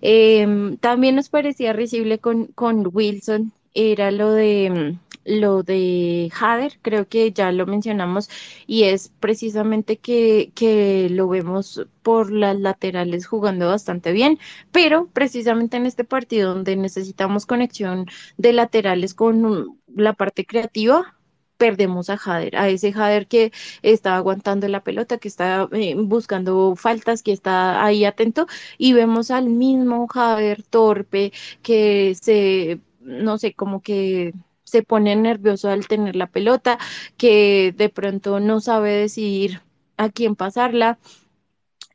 [0.00, 6.78] Em, también nos parecía risible con, con Wilson, era lo de mm, lo de Hader,
[6.82, 8.28] creo que ya lo mencionamos,
[8.66, 14.38] y es precisamente que, que lo vemos por las laterales jugando bastante bien,
[14.72, 21.14] pero precisamente en este partido donde necesitamos conexión de laterales con mm, la parte creativa,
[21.62, 23.52] perdemos a Jader, a ese Jader que
[23.82, 28.48] está aguantando la pelota, que está eh, buscando faltas, que está ahí atento,
[28.78, 31.32] y vemos al mismo Jader torpe
[31.62, 34.32] que se, no sé, como que
[34.64, 36.78] se pone nervioso al tener la pelota,
[37.16, 39.60] que de pronto no sabe decidir
[39.96, 40.98] a quién pasarla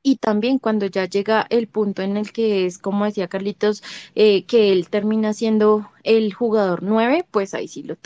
[0.08, 3.84] y también cuando ya llega el punto en el que es, como decía Carlitos,
[4.16, 7.98] eh, que él termina siendo el jugador 9, pues ahí sí lo,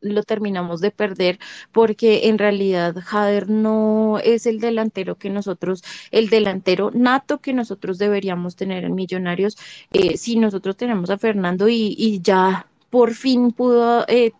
[0.00, 1.38] lo terminamos de perder
[1.70, 7.98] porque en realidad Jader no es el delantero que nosotros, el delantero nato que nosotros
[7.98, 9.58] deberíamos tener en Millonarios.
[9.92, 14.32] Eh, si nosotros tenemos a Fernando y, y ya por fin pudo eh,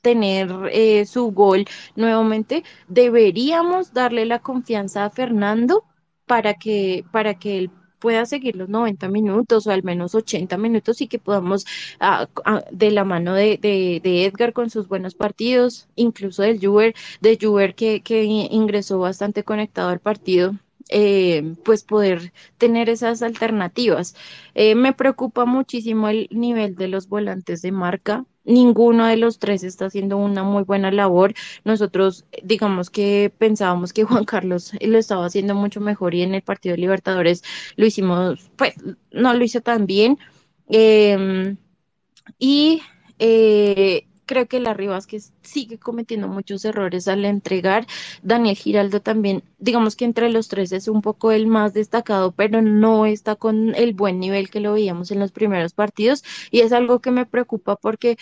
[0.00, 1.64] tener eh, su gol
[1.96, 5.84] nuevamente, deberíamos darle la confianza a Fernando
[6.32, 11.02] para que, para que él pueda seguir los 90 minutos o al menos 80 minutos
[11.02, 11.66] y que podamos
[12.00, 13.58] ah, ah, de la mano de,
[14.02, 19.90] Edgar con sus buenos partidos, incluso del Juber, de Juber que, que ingresó bastante conectado
[19.90, 20.54] al partido
[20.88, 24.14] eh, pues poder tener esas alternativas.
[24.54, 28.24] Eh, me preocupa muchísimo el nivel de los volantes de marca.
[28.44, 31.34] Ninguno de los tres está haciendo una muy buena labor.
[31.64, 36.42] Nosotros, digamos que pensábamos que Juan Carlos lo estaba haciendo mucho mejor y en el
[36.42, 37.42] partido de Libertadores
[37.76, 38.74] lo hicimos, pues
[39.12, 40.18] no lo hizo tan bien.
[40.68, 41.56] Em,
[42.38, 42.82] y
[43.18, 44.74] eh, creo que la
[45.06, 47.86] que sigue cometiendo muchos errores al entregar.
[48.22, 52.62] Daniel Giraldo también, digamos que entre los tres es un poco el más destacado, pero
[52.62, 56.72] no está con el buen nivel que lo veíamos en los primeros partidos y es
[56.72, 58.16] algo que me preocupa porque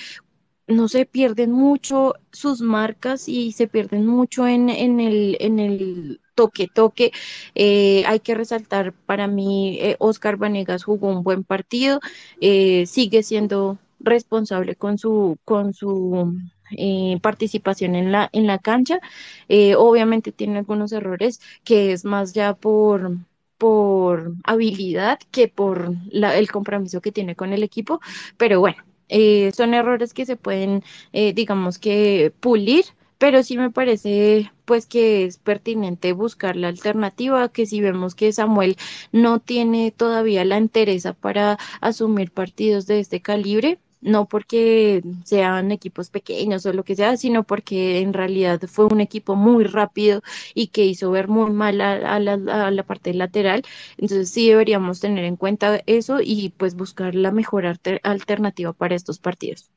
[0.67, 6.21] no se pierden mucho sus marcas y se pierden mucho en, en el, en el
[6.35, 7.13] toque toque.
[7.55, 12.01] Eh, hay que resaltar para mí, eh, Oscar Vanegas jugó un buen partido,
[12.41, 16.37] eh, sigue siendo responsable con su, con su
[16.77, 19.01] eh, participación en la, en la cancha.
[19.49, 23.17] Eh, obviamente tiene algunos errores que es más ya por
[23.59, 28.01] por habilidad que por el compromiso que tiene con el equipo,
[28.39, 30.83] pero bueno, eh, son errores que se pueden,
[31.13, 32.87] digamos que pulir,
[33.19, 38.33] pero sí me parece pues que es pertinente buscar la alternativa, que si vemos que
[38.33, 38.79] Samuel
[39.13, 46.11] no tiene todavía la entereza para asumir partidos de este calibre, no porque sean equipos
[46.11, 50.23] pequeños o lo que sea, sino porque en realidad fue un equipo muy rápido
[50.55, 53.63] y que hizo ver muy mal a, la, parte lateral.
[53.99, 57.67] Entonces sí deberíamos tener en cuenta eso y pues buscar la mejor
[58.03, 59.71] alternativa para estos partidos.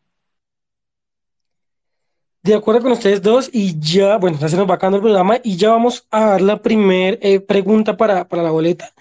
[2.43, 5.39] De acuerdo con ustedes dos, y ya, bueno, ya se nos va acabando el programa,
[5.45, 8.93] y ya vamos a dar la primera eh, pregunta para, para la boleta.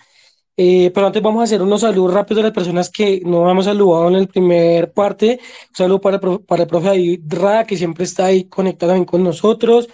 [0.56, 3.64] Eh, pero antes vamos a hacer unos saludos rápidos de las personas que no hemos
[3.64, 5.40] saludado en el primer parte.
[5.70, 9.06] Un saludo para el, para el profe David Ra, que siempre está ahí conectado también
[9.06, 9.88] con nosotros.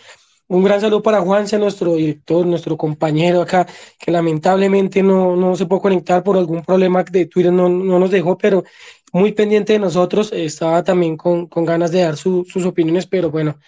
[0.49, 3.67] Un gran saludo para Juanse, nuestro director, nuestro compañero acá,
[3.99, 8.11] que lamentablemente no, no se pudo conectar por algún problema de Twitter, no, no nos
[8.11, 8.65] dejó, pero
[9.13, 10.33] muy pendiente de nosotros.
[10.33, 13.59] Estaba también con, con ganas de dar sus opiniones, pero bueno,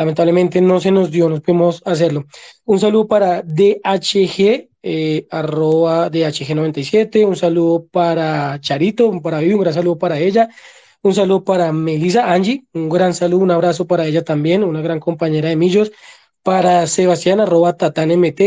[0.00, 2.24] lamentablemente no se nos dio, no pudimos hacerlo.
[2.64, 9.74] Un saludo para DHG, eh, arroba DHG97, un saludo para Charito, para Vivi, un gran
[9.74, 10.48] saludo para ella,
[11.02, 15.00] un saludo para Melissa Angie, un gran saludo, un abrazo para ella también, una gran
[15.00, 15.92] compañera de Millos,
[16.42, 18.40] para Sebastián, arroba TatanMT,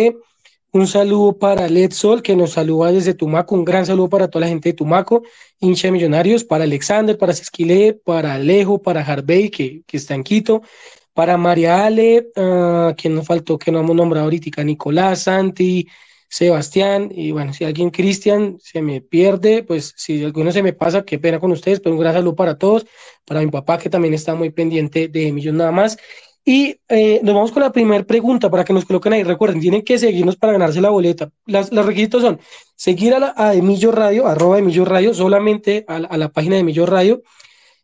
[0.71, 4.45] un saludo para Led Sol, que nos saluda desde Tumaco, un gran saludo para toda
[4.45, 5.21] la gente de Tumaco,
[5.59, 10.23] hincha de millonarios, para Alexander, para Sesquile, para Alejo, para Harvey, que, que está en
[10.23, 10.63] Quito,
[11.13, 15.87] para María Ale, uh, quien nos faltó, que no hemos nombrado ahorita, Nicolás, Santi,
[16.27, 21.05] Sebastián, y bueno, si alguien, Cristian, se me pierde, pues si alguno se me pasa,
[21.05, 22.87] qué pena con ustedes, pero un gran saludo para todos,
[23.25, 25.97] para mi papá que también está muy pendiente de Millón nada más.
[26.45, 29.23] Y eh, nos vamos con la primera pregunta para que nos coloquen ahí.
[29.23, 31.29] Recuerden, tienen que seguirnos para ganarse la boleta.
[31.45, 32.39] Las, los requisitos son
[32.75, 36.61] seguir a, la, a Emilio Radio, arroba Emilio Radio, solamente a, a la página de
[36.61, 37.21] Emilio Radio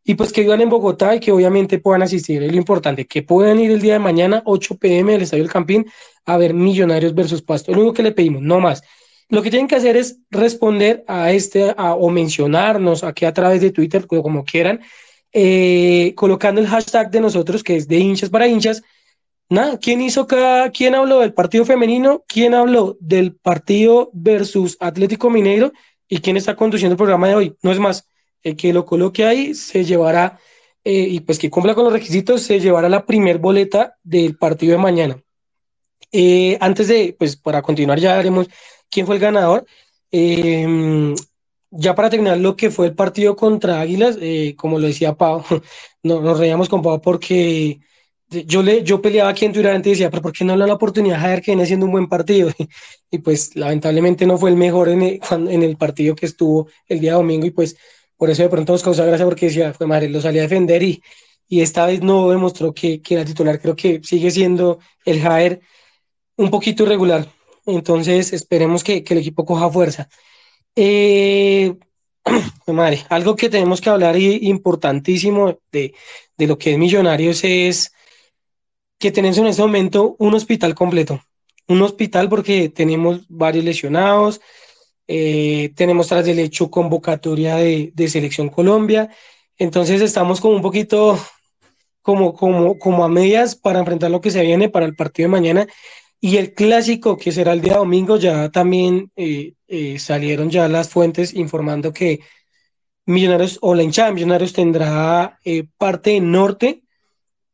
[0.04, 2.42] y pues que vivan en Bogotá y que obviamente puedan asistir.
[2.44, 5.52] Es lo importante, que puedan ir el día de mañana, 8 pm, al Estadio del
[5.52, 5.86] Campín,
[6.26, 7.72] a ver Millonarios versus Pasto.
[7.72, 8.82] Lo único que le pedimos, no más.
[9.30, 13.72] Lo que tienen que hacer es responder a este o mencionarnos aquí a través de
[13.72, 14.82] Twitter, como quieran,
[15.32, 18.82] eh, colocando el hashtag de nosotros, que es de hinchas para hinchas.
[19.48, 22.24] Nada, ¿quién hizo cada, quién habló del partido femenino?
[22.28, 25.74] ¿Quién habló del partido versus Atlético Mineiro?
[26.08, 27.56] ¿Y quién está conduciendo el programa de hoy?
[27.62, 28.08] No es más
[28.44, 30.40] el que lo coloque ahí se llevará,
[30.84, 34.74] eh, y pues que cumpla con los requisitos, se llevará la primer boleta del partido
[34.74, 35.24] de mañana.
[36.12, 38.48] Eh, antes de, pues para continuar ya haremos
[38.90, 39.66] quién fue el ganador.
[40.12, 41.16] Em,
[41.72, 45.44] ya para terminar lo que fue el partido contra Águilas, eh, como lo decía Pau,
[46.04, 47.80] no, nos reíamos con Pau porque
[48.30, 50.62] yo, le, yo peleaba aquí en Twitter antes y decía, pero ¿por qué no le
[50.62, 52.52] da la oportunidad a ver que viene haciendo un buen partido?
[53.12, 57.00] Y pues lamentablemente no fue el mejor en el, en el partido que estuvo el
[57.00, 57.76] día domingo y pues
[58.20, 60.84] por eso de pronto nos causó gracia porque decía, fue madre, lo salía a defender
[60.84, 61.02] y,
[61.48, 63.62] y esta vez no demostró que, que era titular.
[63.62, 65.62] Creo que sigue siendo el Jaer
[66.36, 67.32] un poquito irregular.
[67.66, 70.10] entonces esperemos que, que el equipo coja fuerza.
[70.76, 71.76] Eh,
[72.68, 75.94] madre, algo que tenemos que hablar y importantísimo de,
[76.38, 77.94] de lo que es Millonarios es
[79.00, 81.22] que tenemos en este momento un hospital completo.
[81.70, 84.42] Un hospital porque tenemos varios lesionados,
[85.12, 89.10] eh, tenemos tras del hecho convocatoria de, de, Selección Colombia,
[89.58, 91.18] entonces estamos como un poquito
[92.04, 95.32] como, como, como a medias para enfrentar lo que se viene para el partido de
[95.32, 95.68] mañana.
[96.22, 100.90] Y el clásico que será el día domingo, ya también eh, eh, salieron ya las
[100.90, 102.20] fuentes informando que
[103.06, 106.84] Millonarios o la hinchada Millonarios tendrá eh, parte norte,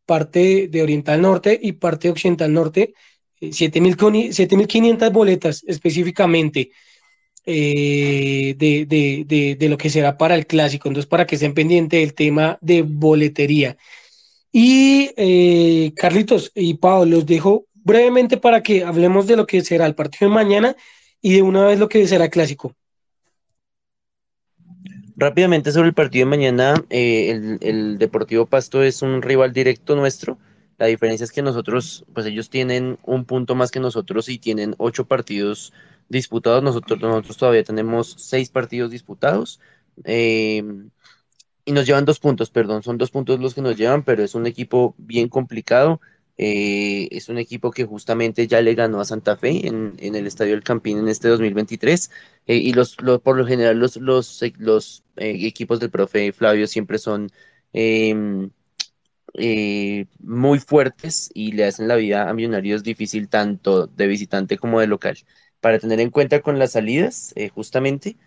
[0.06, 2.94] parte de oriental norte y parte occidental norte,
[3.40, 6.72] 7.500 boletas específicamente
[7.46, 10.88] de, de, de, de, lo que será para el clásico.
[10.88, 13.78] Entonces, para que estén pendientes del tema de boletería.
[14.52, 19.96] Y Carlitos y Pablo, los dejo brevemente para que hablemos de lo que será el
[19.96, 20.76] partido de mañana
[21.22, 22.76] y de una vez lo que será el clásico.
[25.16, 29.96] Rápidamente sobre el partido de mañana, eh, el, el, Deportivo Pasto es un rival directo
[29.96, 30.38] nuestro.
[30.78, 34.76] La diferencia es que nosotros, pues ellos tienen un punto más que nosotros y tienen
[34.78, 35.72] ocho partidos
[36.10, 36.64] disputados.
[36.64, 39.60] Nosotros, nosotros todavía tenemos seis partidos disputados.
[40.04, 40.64] Eh,
[41.66, 44.36] y nos llevan dos puntos, perdón, son dos puntos los que nos llevan, pero es
[44.36, 46.00] un equipo bien complicado.
[46.38, 50.28] Eh, es un equipo que justamente ya le ganó a Santa Fe en, en el
[50.28, 52.12] Estadio del Campín en este 2023
[52.48, 56.68] eh, y los, los, por lo general los, los, los eh, equipos del profe Flavio
[56.68, 57.32] siempre son
[57.72, 58.50] em,
[60.20, 64.88] muy fuertes y le hacen la vida a Millonarios difícil tanto de visitante como de
[64.88, 65.18] local.
[65.66, 68.18] Para tener en cuenta con las salidas, justamente,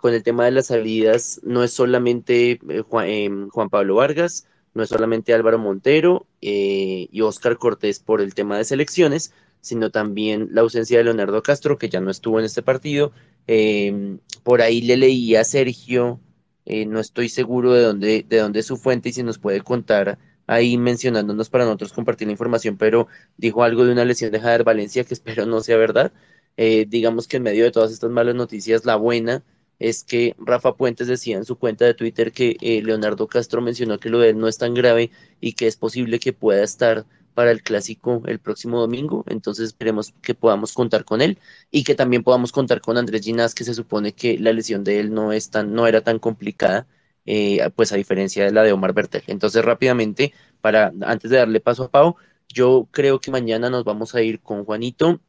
[0.00, 4.82] con el tema de las salidas, no es solamente Juan, em, Juan Pablo Vargas, no
[4.82, 10.48] es solamente Álvaro Montero eh, y Óscar Cortés por el tema de selecciones, sino también
[10.52, 13.12] la ausencia de Leonardo Castro, que ya no estuvo en este partido.
[13.46, 16.20] Eh, por ahí le leí a Sergio,
[16.64, 19.60] eh, no estoy seguro de dónde, de dónde es su fuente y si nos puede
[19.60, 24.40] contar ahí mencionándonos para nosotros compartir la información, pero dijo algo de una lesión de
[24.40, 26.12] Jader Valencia que espero no sea verdad.
[26.56, 29.42] Eh, digamos que en medio de todas estas malas noticias, la buena
[29.78, 33.98] es que Rafa Puentes decía en su cuenta de Twitter que eh, Leonardo Castro mencionó
[33.98, 37.04] que lo de él no es tan grave y que es posible que pueda estar
[37.34, 41.38] para el clásico el próximo domingo, entonces esperemos que podamos contar con él
[41.70, 45.00] y que también podamos contar con Andrés Ginás, que se supone que la lesión de
[45.00, 46.86] él no es tan, no era tan complicada,
[47.26, 49.22] eh, pues a diferencia de la de Omar Bertel.
[49.26, 52.16] Entonces rápidamente, para antes de darle paso a Pau,
[52.48, 55.20] yo creo que mañana nos vamos a ir con Juanito,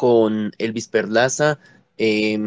[0.00, 1.58] con Elvis Perlaza,
[1.98, 2.38] eh,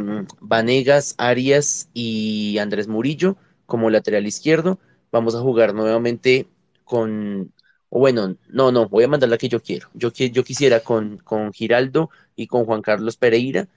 [0.41, 3.37] Vanegas, Arias y Andrés Murillo
[3.67, 4.79] como lateral izquierdo.
[5.11, 6.47] Vamos a jugar nuevamente
[6.83, 7.53] con,
[7.91, 9.87] bueno, no, no, voy a mandar la que yo quiero.
[9.93, 13.67] Yo, yo quisiera con, con Giraldo y con Juan Carlos Pereira.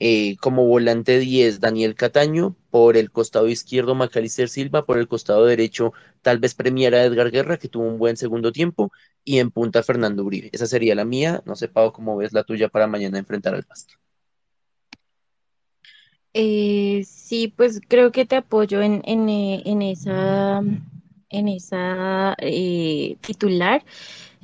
[0.00, 5.46] Eh, como volante 10, Daniel Cataño, por el costado izquierdo, Macalister Silva, por el costado
[5.46, 8.90] derecho, tal vez premiara Edgar Guerra, que tuvo un buen segundo tiempo,
[9.22, 10.50] y en punta Fernando Uribe.
[10.52, 11.42] Esa sería la mía.
[11.46, 13.94] No sé, Pau, cómo ves la tuya para mañana enfrentar al Pasto.
[16.32, 20.60] Eh, sí, pues creo que te apoyo en, en, eh, en esa,
[21.30, 22.36] en esa
[23.20, 23.84] titular.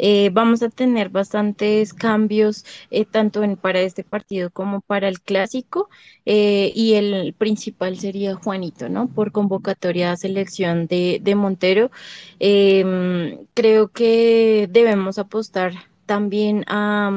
[0.02, 5.20] Eh, vamos a tener bastantes cambios eh, tanto en, para este partido como para el
[5.20, 5.90] clásico
[6.24, 9.08] eh, y el principal sería Juanito, ¿no?
[9.08, 11.90] Por convocatoria a selección de, de Montero.
[12.38, 17.08] Em, creo que debemos apostar también a,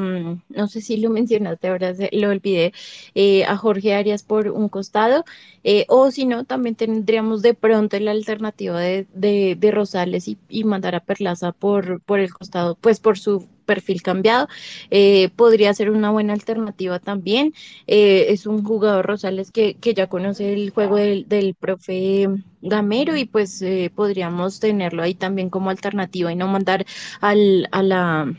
[0.48, 2.72] no sé si lo mencionaste, ahora se, lo olvidé,
[3.16, 5.24] eh, a Jorge Arias por un costado,
[5.64, 10.94] eh, o si no, también tendríamos de pronto la alternativa de, de, Rosales y, mandar
[10.94, 14.46] a Perlaza por, por el costado, pues por su perfil cambiado,
[14.90, 17.52] eh, podría ser una buena alternativa también.
[17.88, 22.28] es un jugador Rosales que, que ya conoce el juego del, del profe
[22.62, 23.64] Gamero y pues
[23.94, 26.86] podríamos tenerlo ahí también como alternativa y no mandar
[27.20, 28.34] al, a la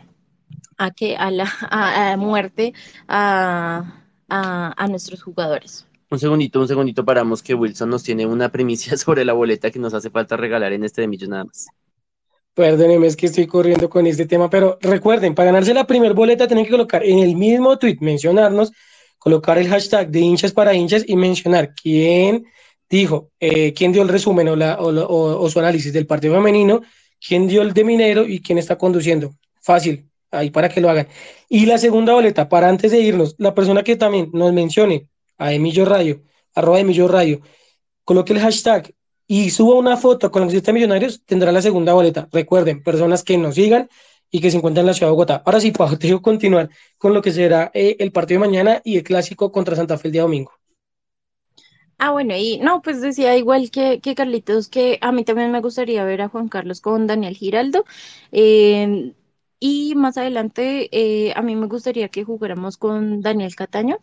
[0.77, 2.73] a que a la a, a muerte
[3.07, 5.87] a, a, a, nuestros jugadores.
[6.09, 9.79] Un segundito, un segundito, paramos que Wilson nos tiene una primicia sobre la boleta que
[9.79, 11.67] nos hace falta regalar en este de millos nada más.
[12.53, 16.47] Perdónenme, es que estoy corriendo con este tema, pero recuerden, para ganarse la primer boleta
[16.47, 18.71] tienen que colocar en el mismo tweet, mencionarnos,
[19.17, 22.45] colocar el hashtag de hinchas para hinchas y mencionar quién
[22.89, 26.35] dijo, eh, quién dio el resumen o, la, o, o, o su análisis del partido
[26.35, 26.81] femenino,
[27.19, 29.35] quién dio el de Minero y quién está conduciendo.
[29.61, 31.07] Fácil, ahí para que lo hagan.
[31.49, 35.53] Y la segunda boleta, para antes de irnos, la persona que también nos mencione a
[35.53, 36.21] Emilio Radio,
[36.53, 37.41] arroba Emilio Radio,
[38.03, 38.93] coloque el hashtag
[39.27, 42.27] y suba una foto con los siete millonarios, tendrá la segunda boleta.
[42.31, 43.89] Recuerden, personas que nos sigan
[44.31, 45.43] y que se encuentra en la ciudad de Bogotá.
[45.45, 48.97] Ahora sí, Pau, te continuar con lo que será eh, el partido de mañana y
[48.97, 50.51] el clásico contra Santa Fe el día domingo.
[51.97, 55.61] Ah, bueno, y no, pues decía igual que, que Carlitos, que a mí también me
[55.61, 57.85] gustaría ver a Juan Carlos con Daniel Giraldo.
[58.33, 59.13] eh,
[59.59, 63.99] y más adelante, eh, a mí me gustaría que jugáramos con Daniel Cataño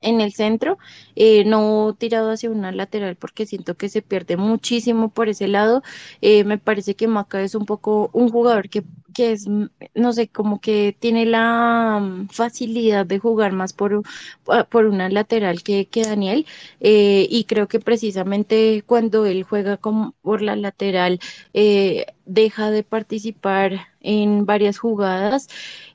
[0.00, 0.78] en el centro,
[1.16, 5.82] eh, no tirado hacia una lateral porque siento que se pierde muchísimo por ese lado.
[6.20, 8.84] Eh, me parece que Maca es un poco un jugador que,
[9.18, 14.02] que es, mm, no sé, como que tiene la mm, facilidad de jugar más por,
[14.48, 16.46] ah, por una lateral que, que Daniel.
[16.80, 21.18] eh, y creo que precisamente cuando él juega como por la lateral,
[21.54, 25.48] eh, deja de participar en varias jugadas.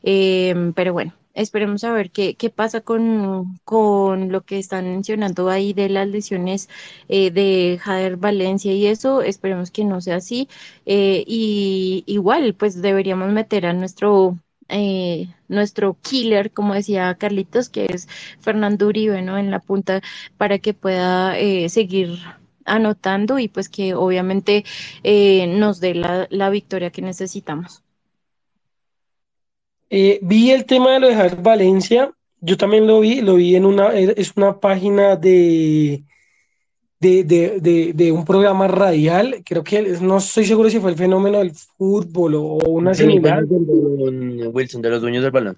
[0.03, 1.22] Em, pero bueno.
[1.34, 6.07] Esperemos a ver qué, qué pasa con, con lo que están mencionando ahí de las
[6.07, 6.69] lesiones
[7.09, 9.21] eh, de Jader Valencia y eso.
[9.21, 10.47] Esperemos que no sea así.
[10.86, 14.38] Eh, y igual, pues deberíamos meter a nuestro,
[14.69, 18.07] eh, nuestro killer, como decía Carlitos, que es
[18.39, 19.38] Fernando Uribe, ¿no?
[19.38, 20.01] En la punta
[20.38, 22.19] para que pueda eh, seguir
[22.65, 24.63] anotando y pues que obviamente
[25.03, 27.82] eh, nos dé la, la victoria que necesitamos.
[29.95, 33.55] Eh, vi el tema de lo de Javier Valencia, yo también lo vi, lo vi
[33.55, 36.01] en una, es una página de,
[36.99, 40.97] de, de, de, de un programa radial, creo que no estoy seguro si fue el
[40.97, 45.57] fenómeno del fútbol o una similar, Wilson, de los dueños del balón.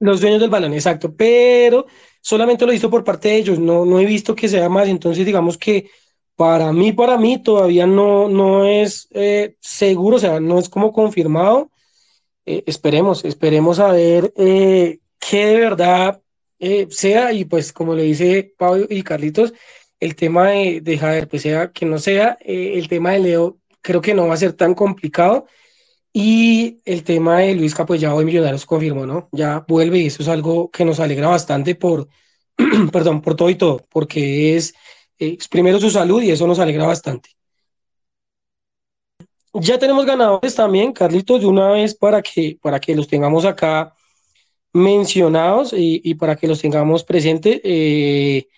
[0.00, 1.84] los dueños del balón, exacto, pero
[2.22, 5.26] solamente lo hizo por parte de ellos, no, no he visto que sea más, entonces
[5.26, 5.90] digamos que
[6.34, 10.94] para mí, para mí todavía no, no es eh, seguro, o sea, no es como
[10.94, 11.70] confirmado.
[12.46, 16.22] Eh, esperemos, esperemos a ver eh, qué de verdad
[16.58, 19.52] eh, sea y pues como le dice Pablo y Carlitos,
[20.00, 24.14] el tema de, de pues sea que no sea, el tema de Leo creo que
[24.14, 25.46] no va a ser tan complicado
[26.18, 29.28] y el tema de Luisca pues ya hoy Millonarios confirmó, ¿no?
[29.32, 32.08] Ya vuelve y eso es algo que nos alegra bastante por,
[32.92, 34.74] perdón, por todo y todo, porque es,
[35.50, 37.30] primero su salud y eso nos alegra bastante.
[39.60, 43.94] Ya tenemos ganadores también, Carlitos, de una vez para que, para que los tengamos acá
[44.72, 47.60] mencionados y, y para que los tengamos presentes.
[47.64, 48.48] Eh,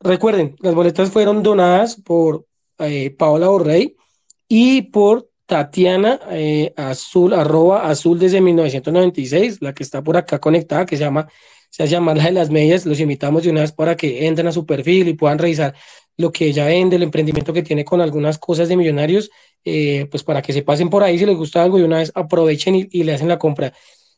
[0.00, 2.46] recuerden, las boletas fueron donadas por
[2.78, 3.96] eh, Paola Borrey
[4.48, 10.86] y por Tatiana eh, Azul, arroba azul desde 1996, la que está por acá conectada,
[10.86, 11.28] que se llama,
[11.70, 12.86] se hace la de las medias.
[12.86, 15.74] Los invitamos de una vez para que entren a su perfil y puedan revisar
[16.16, 19.30] lo que ella vende, el emprendimiento que tiene con algunas cosas de millonarios,
[19.64, 22.12] eh, pues para que se pasen por ahí si les gusta algo y una vez
[22.14, 23.72] aprovechen y, le hacen la compra.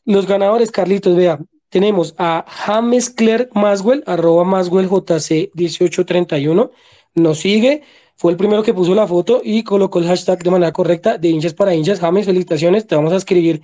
[0.05, 1.39] Los ganadores, Carlitos, vea,
[1.69, 6.71] tenemos a James Clerk Maswell, arroba Maswell JC 1831,
[7.15, 7.83] nos sigue,
[8.15, 11.29] fue el primero que puso la foto y colocó el hashtag de manera correcta de
[11.29, 11.99] hinchas para hinchas.
[11.99, 13.61] James, felicitaciones, te vamos a escribir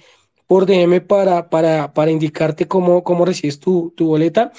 [0.48, 4.52] por DM para, para, para indicarte cómo, cómo recibes tu, tu boleta.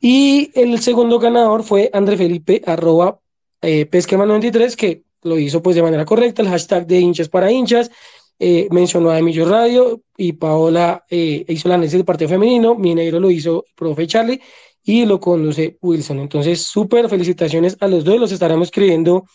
[0.00, 3.20] Y el segundo ganador fue André Felipe, arroba
[3.60, 7.90] eh, Pesquema93, que lo hizo pues de manera correcta, el hashtag de hinchas para hinchas,
[8.38, 13.20] eh, mencionó a Emilio Radio y Paola eh, hizo el análisis del partido femenino, Mineiro
[13.20, 14.40] lo hizo el profe Charlie
[14.82, 16.20] y lo conduce Wilson.
[16.20, 19.26] Entonces, súper felicitaciones a los dos, los estaremos escribiendo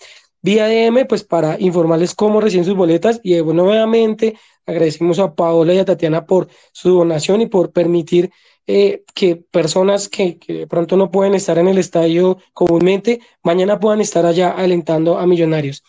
[0.41, 5.75] vía DM pues para informarles cómo reciben sus boletas y eh, nuevamente agradecemos a Paola
[5.75, 8.31] y a Tatiana por su donación y por permitir
[8.67, 14.01] eh, que personas que, de pronto no pueden estar en el estadio comúnmente, mañana puedan
[14.01, 15.83] estar allá alentando a Millonarios.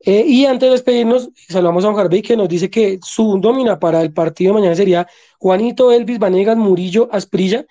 [0.00, 3.78] Eh, y antes de despedirnos, saludamos a Juan Harvey que nos dice que su nómina
[3.78, 5.06] para el partido de mañana sería
[5.38, 7.66] Juanito Elvis Vanegas Murillo Asprilla,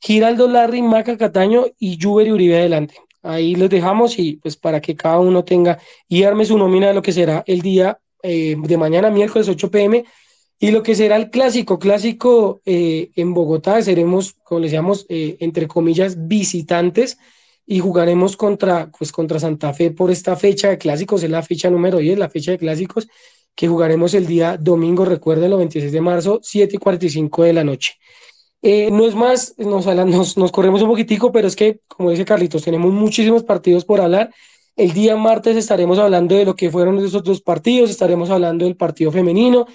[0.00, 2.96] Giraldo Larry Maca Cataño y Juber y Uribe adelante.
[3.22, 5.78] Ahí los dejamos y pues para que cada uno tenga
[6.08, 9.70] y arme su nómina de lo que será el día eh, de mañana, miércoles 8
[9.70, 10.04] pm,
[10.58, 15.36] y lo que será el clásico, clásico eh, en Bogotá, seremos, como les llamamos, eh,
[15.40, 17.18] entre comillas, visitantes
[17.66, 21.68] y jugaremos contra, pues, contra Santa Fe por esta fecha de clásicos, es la fecha
[21.68, 23.06] número 10, la fecha de clásicos,
[23.54, 27.64] que jugaremos el día domingo, recuerden, el 26 de marzo, 7 y 45 de la
[27.64, 27.94] noche.
[28.62, 32.24] Eh, no es más, nos, nos, nos, corremos un poquitico, pero es que, como dice
[32.24, 34.32] Carlitos, tenemos muchísimos partidos por hablar.
[34.74, 38.76] El día martes estaremos hablando de lo que fueron esos dos partidos, estaremos hablando del
[38.76, 39.66] partido femenino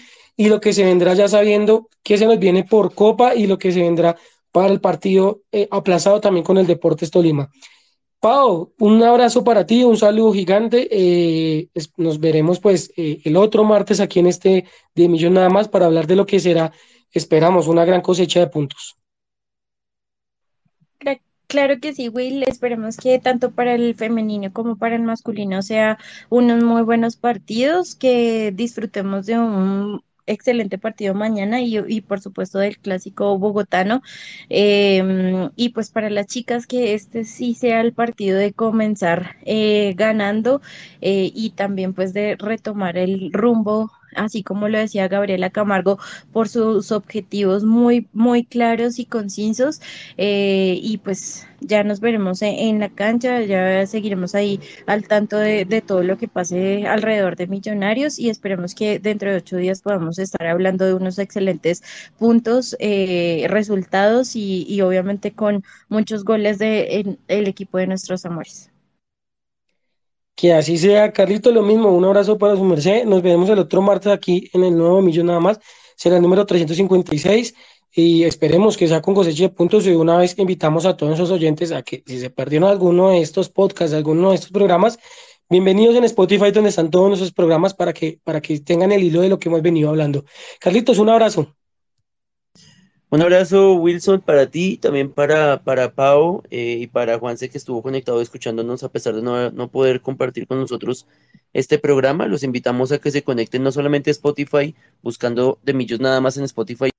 [0.41, 3.59] y lo que se vendrá ya sabiendo que se nos viene por Copa y lo
[3.59, 4.17] que se vendrá
[4.51, 7.51] para el partido eh, aplazado también con el Deportes Tolima.
[8.19, 10.87] Pau, un abrazo para ti, un saludo gigante.
[10.89, 14.65] Eh, nos veremos pues eh, el otro martes aquí en este
[14.95, 16.71] de Millón nada más para hablar de lo que será,
[17.11, 18.97] esperamos, una gran cosecha de puntos.
[21.51, 22.43] Claro que sí, Will.
[22.43, 25.97] Esperemos que tanto para el femenino como para el masculino sea
[26.29, 32.59] unos muy buenos partidos, que disfrutemos de un excelente partido mañana y, y por supuesto
[32.59, 34.01] del clásico bogotano.
[34.49, 39.93] Eh, y pues para las chicas que este sí sea el partido de comenzar eh,
[39.95, 40.61] ganando
[41.01, 45.99] eh, y también pues de retomar el rumbo así como lo decía Gabriela Camargo,
[46.31, 49.81] por sus objetivos muy, muy claros y concisos.
[50.17, 55.65] Eh, y pues ya nos veremos en, la cancha, ya seguiremos ahí al tanto de,
[55.65, 59.81] de, todo lo que pase alrededor de Millonarios y esperemos que dentro de ocho días
[59.81, 61.83] podamos estar hablando de unos excelentes
[62.17, 68.25] puntos, eh, resultados y, y, obviamente con muchos goles del de, el equipo de nuestros
[68.25, 68.70] amores.
[70.35, 73.05] Que así sea, Carlito, lo mismo, un abrazo para su merced.
[73.05, 75.59] Nos veremos el otro martes aquí en el nuevo millón nada más.
[75.95, 77.53] Será el número 356
[77.93, 79.85] y esperemos que sea con cosecha de puntos.
[79.85, 83.21] Y una vez invitamos a todos nuestros oyentes a que si se perdieron alguno de
[83.21, 84.97] estos podcasts, alguno de estos programas,
[85.49, 89.21] bienvenidos en Spotify donde están todos nuestros programas para que, para que tengan el hilo
[89.21, 90.25] de lo que hemos venido hablando.
[90.59, 91.55] Carlitos, un abrazo.
[93.13, 97.83] Un abrazo, Wilson, para ti, también para, para Pau eh, y para Juanse, que estuvo
[97.83, 101.07] conectado escuchándonos a pesar de no, no, poder compartir con nosotros
[101.51, 102.27] este programa.
[102.27, 106.37] Los invitamos a que se conecten no solamente a Spotify, buscando de Millos nada más
[106.37, 106.89] en Spotify,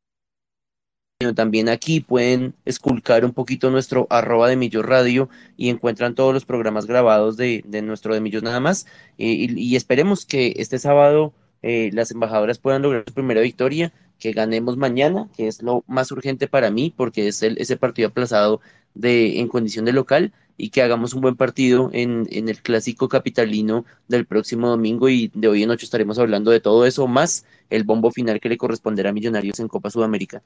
[1.18, 6.34] sino también aquí pueden esculcar un poquito nuestro arroba de Millos Radio y encuentran todos
[6.34, 8.84] los programas grabados de, de nuestro de Millos nada más.
[9.16, 11.32] Eh, y, esperemos que este sábado
[11.62, 16.12] eh, las embajadoras puedan lograr su primera victoria que ganemos mañana, que es lo más
[16.12, 18.60] urgente para mí, porque es el, ese partido aplazado
[18.94, 23.08] de, en condición de local, y que hagamos un buen partido en, en, el clásico
[23.08, 27.44] capitalino del próximo domingo, y de hoy en noche estaremos hablando de todo eso, más
[27.68, 30.44] el bombo final que le corresponderá a Millonarios en Copa Sudamericana.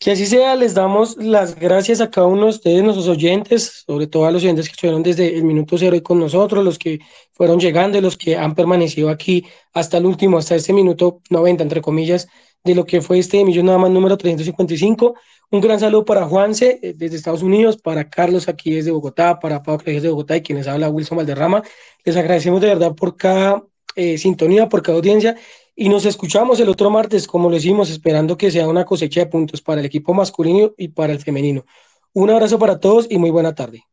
[0.00, 4.06] Que así sea, les damos las gracias a cada uno de ustedes, nuestros oyentes, sobre
[4.06, 7.00] todo a los oyentes que estuvieron desde el minuto cero con nosotros, los que
[7.32, 11.64] fueron llegando y los que han permanecido aquí hasta el último, hasta este minuto 90,
[11.64, 12.28] entre comillas,
[12.62, 15.16] de lo que fue este millón nada más número 355.
[15.50, 19.64] Un gran saludo para Juanse eh, desde Estados Unidos, para Carlos aquí desde Bogotá, para
[19.64, 21.64] Pablo Clejes de Bogotá y quienes habla Wilson Valderrama.
[22.04, 23.64] Les agradecemos de verdad por cada
[23.96, 25.36] eh, sintonía, por cada audiencia
[25.80, 29.26] y nos escuchamos el otro martes, como lo hicimos, esperando que sea una cosecha de
[29.26, 31.64] puntos para el equipo masculino y para el femenino.
[32.12, 33.84] Un abrazo para todos y muy buena tarde.